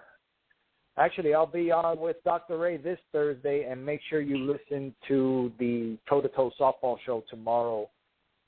actually, 0.96 1.34
I'll 1.34 1.46
be 1.46 1.70
on 1.70 1.98
with 1.98 2.16
Dr. 2.24 2.56
Ray 2.56 2.78
this 2.78 2.98
Thursday, 3.12 3.66
and 3.68 3.84
make 3.84 4.00
sure 4.08 4.20
you 4.20 4.38
listen 4.38 4.94
to 5.08 5.52
the 5.58 5.98
Toe 6.08 6.22
to 6.22 6.28
Toe 6.28 6.50
Softball 6.58 6.96
Show 7.04 7.24
tomorrow, 7.28 7.90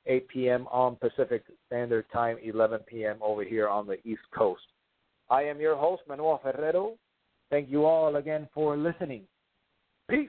8 0.09 0.29
p.m. 0.29 0.67
on 0.71 0.97
Pacific 0.97 1.45
Standard 1.67 2.07
Time, 2.13 2.39
11 2.43 2.81
p.m. 2.87 3.17
over 3.21 3.45
here 3.45 3.69
on 3.69 3.87
the 3.87 3.99
East 4.07 4.23
Coast. 4.37 4.63
I 5.31 5.43
am 5.43 5.61
your 5.61 5.77
host, 5.77 6.03
Manuel 6.09 6.41
Ferrero. 6.43 6.95
Thank 7.51 7.71
you 7.71 7.85
all 7.85 8.17
again 8.17 8.49
for 8.55 8.77
listening. 8.77 9.23
Peace. 10.09 10.29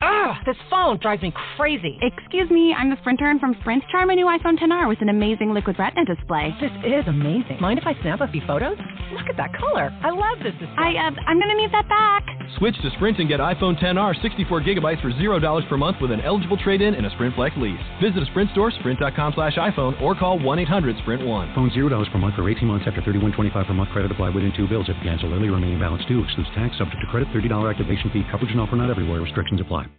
Ugh, 0.00 0.36
this 0.46 0.56
phone 0.70 0.96
drives 1.02 1.22
me 1.22 1.32
crazy. 1.56 1.98
Excuse 2.00 2.48
me, 2.50 2.72
I'm 2.72 2.88
the 2.88 2.96
Sprint 3.00 3.20
intern 3.20 3.40
from 3.40 3.56
Sprint. 3.60 3.82
Try 3.90 4.04
my 4.04 4.14
new 4.14 4.26
iPhone 4.26 4.56
XR 4.56 4.88
with 4.88 5.02
an 5.02 5.08
amazing 5.08 5.52
liquid 5.52 5.76
retina 5.76 6.04
display. 6.04 6.54
This 6.60 6.70
is 6.84 7.08
amazing. 7.08 7.58
Mind 7.60 7.80
if 7.80 7.86
I 7.86 8.00
snap 8.02 8.20
a 8.20 8.28
few 8.28 8.42
photos? 8.46 8.76
Look 9.12 9.28
at 9.28 9.36
that 9.36 9.52
color. 9.54 9.92
I 10.02 10.10
love 10.10 10.38
this 10.42 10.52
display. 10.60 10.96
I, 10.96 11.08
uh, 11.08 11.12
I'm 11.26 11.40
gonna 11.40 11.54
need 11.54 11.72
that 11.72 11.88
back. 11.88 12.24
Switch 12.58 12.76
to 12.82 12.90
Sprint 12.96 13.18
and 13.18 13.28
get 13.28 13.40
iPhone 13.40 13.78
XR 13.78 14.20
64 14.20 14.60
gigabytes 14.62 15.00
for 15.00 15.10
$0 15.10 15.68
per 15.68 15.76
month 15.76 15.96
with 16.00 16.10
an 16.10 16.20
eligible 16.20 16.56
trade-in 16.56 16.94
and 16.94 17.06
a 17.06 17.10
Sprint 17.10 17.34
Flex 17.34 17.56
lease. 17.56 17.80
Visit 18.02 18.22
a 18.22 18.26
Sprint 18.26 18.50
store, 18.52 18.70
sprint.com 18.70 19.32
slash 19.34 19.56
iPhone, 19.56 20.00
or 20.00 20.14
call 20.14 20.38
1-800-SPRINT1. 20.38 21.54
Phone 21.54 21.70
$0 21.70 22.12
per 22.12 22.18
month 22.18 22.34
for 22.34 22.48
18 22.48 22.66
months 22.66 22.86
after 22.86 23.02
3125 23.02 23.66
per 23.66 23.74
month 23.74 23.90
credit 23.90 24.10
applied 24.10 24.34
within 24.34 24.52
two 24.56 24.68
bills. 24.68 24.88
If 24.88 24.96
cancel 25.02 25.32
early, 25.32 25.48
remaining 25.48 25.78
balance 25.78 26.04
due. 26.06 26.22
Excludes 26.24 26.50
tax, 26.54 26.78
subject 26.78 27.00
to 27.00 27.10
credit, 27.10 27.28
$30 27.28 27.70
activation 27.70 28.10
fee. 28.10 28.24
Coverage 28.30 28.50
and 28.50 28.60
offer 28.60 28.76
not 28.76 28.90
everywhere. 28.90 29.20
Restrictions 29.20 29.60
apply. 29.60 29.98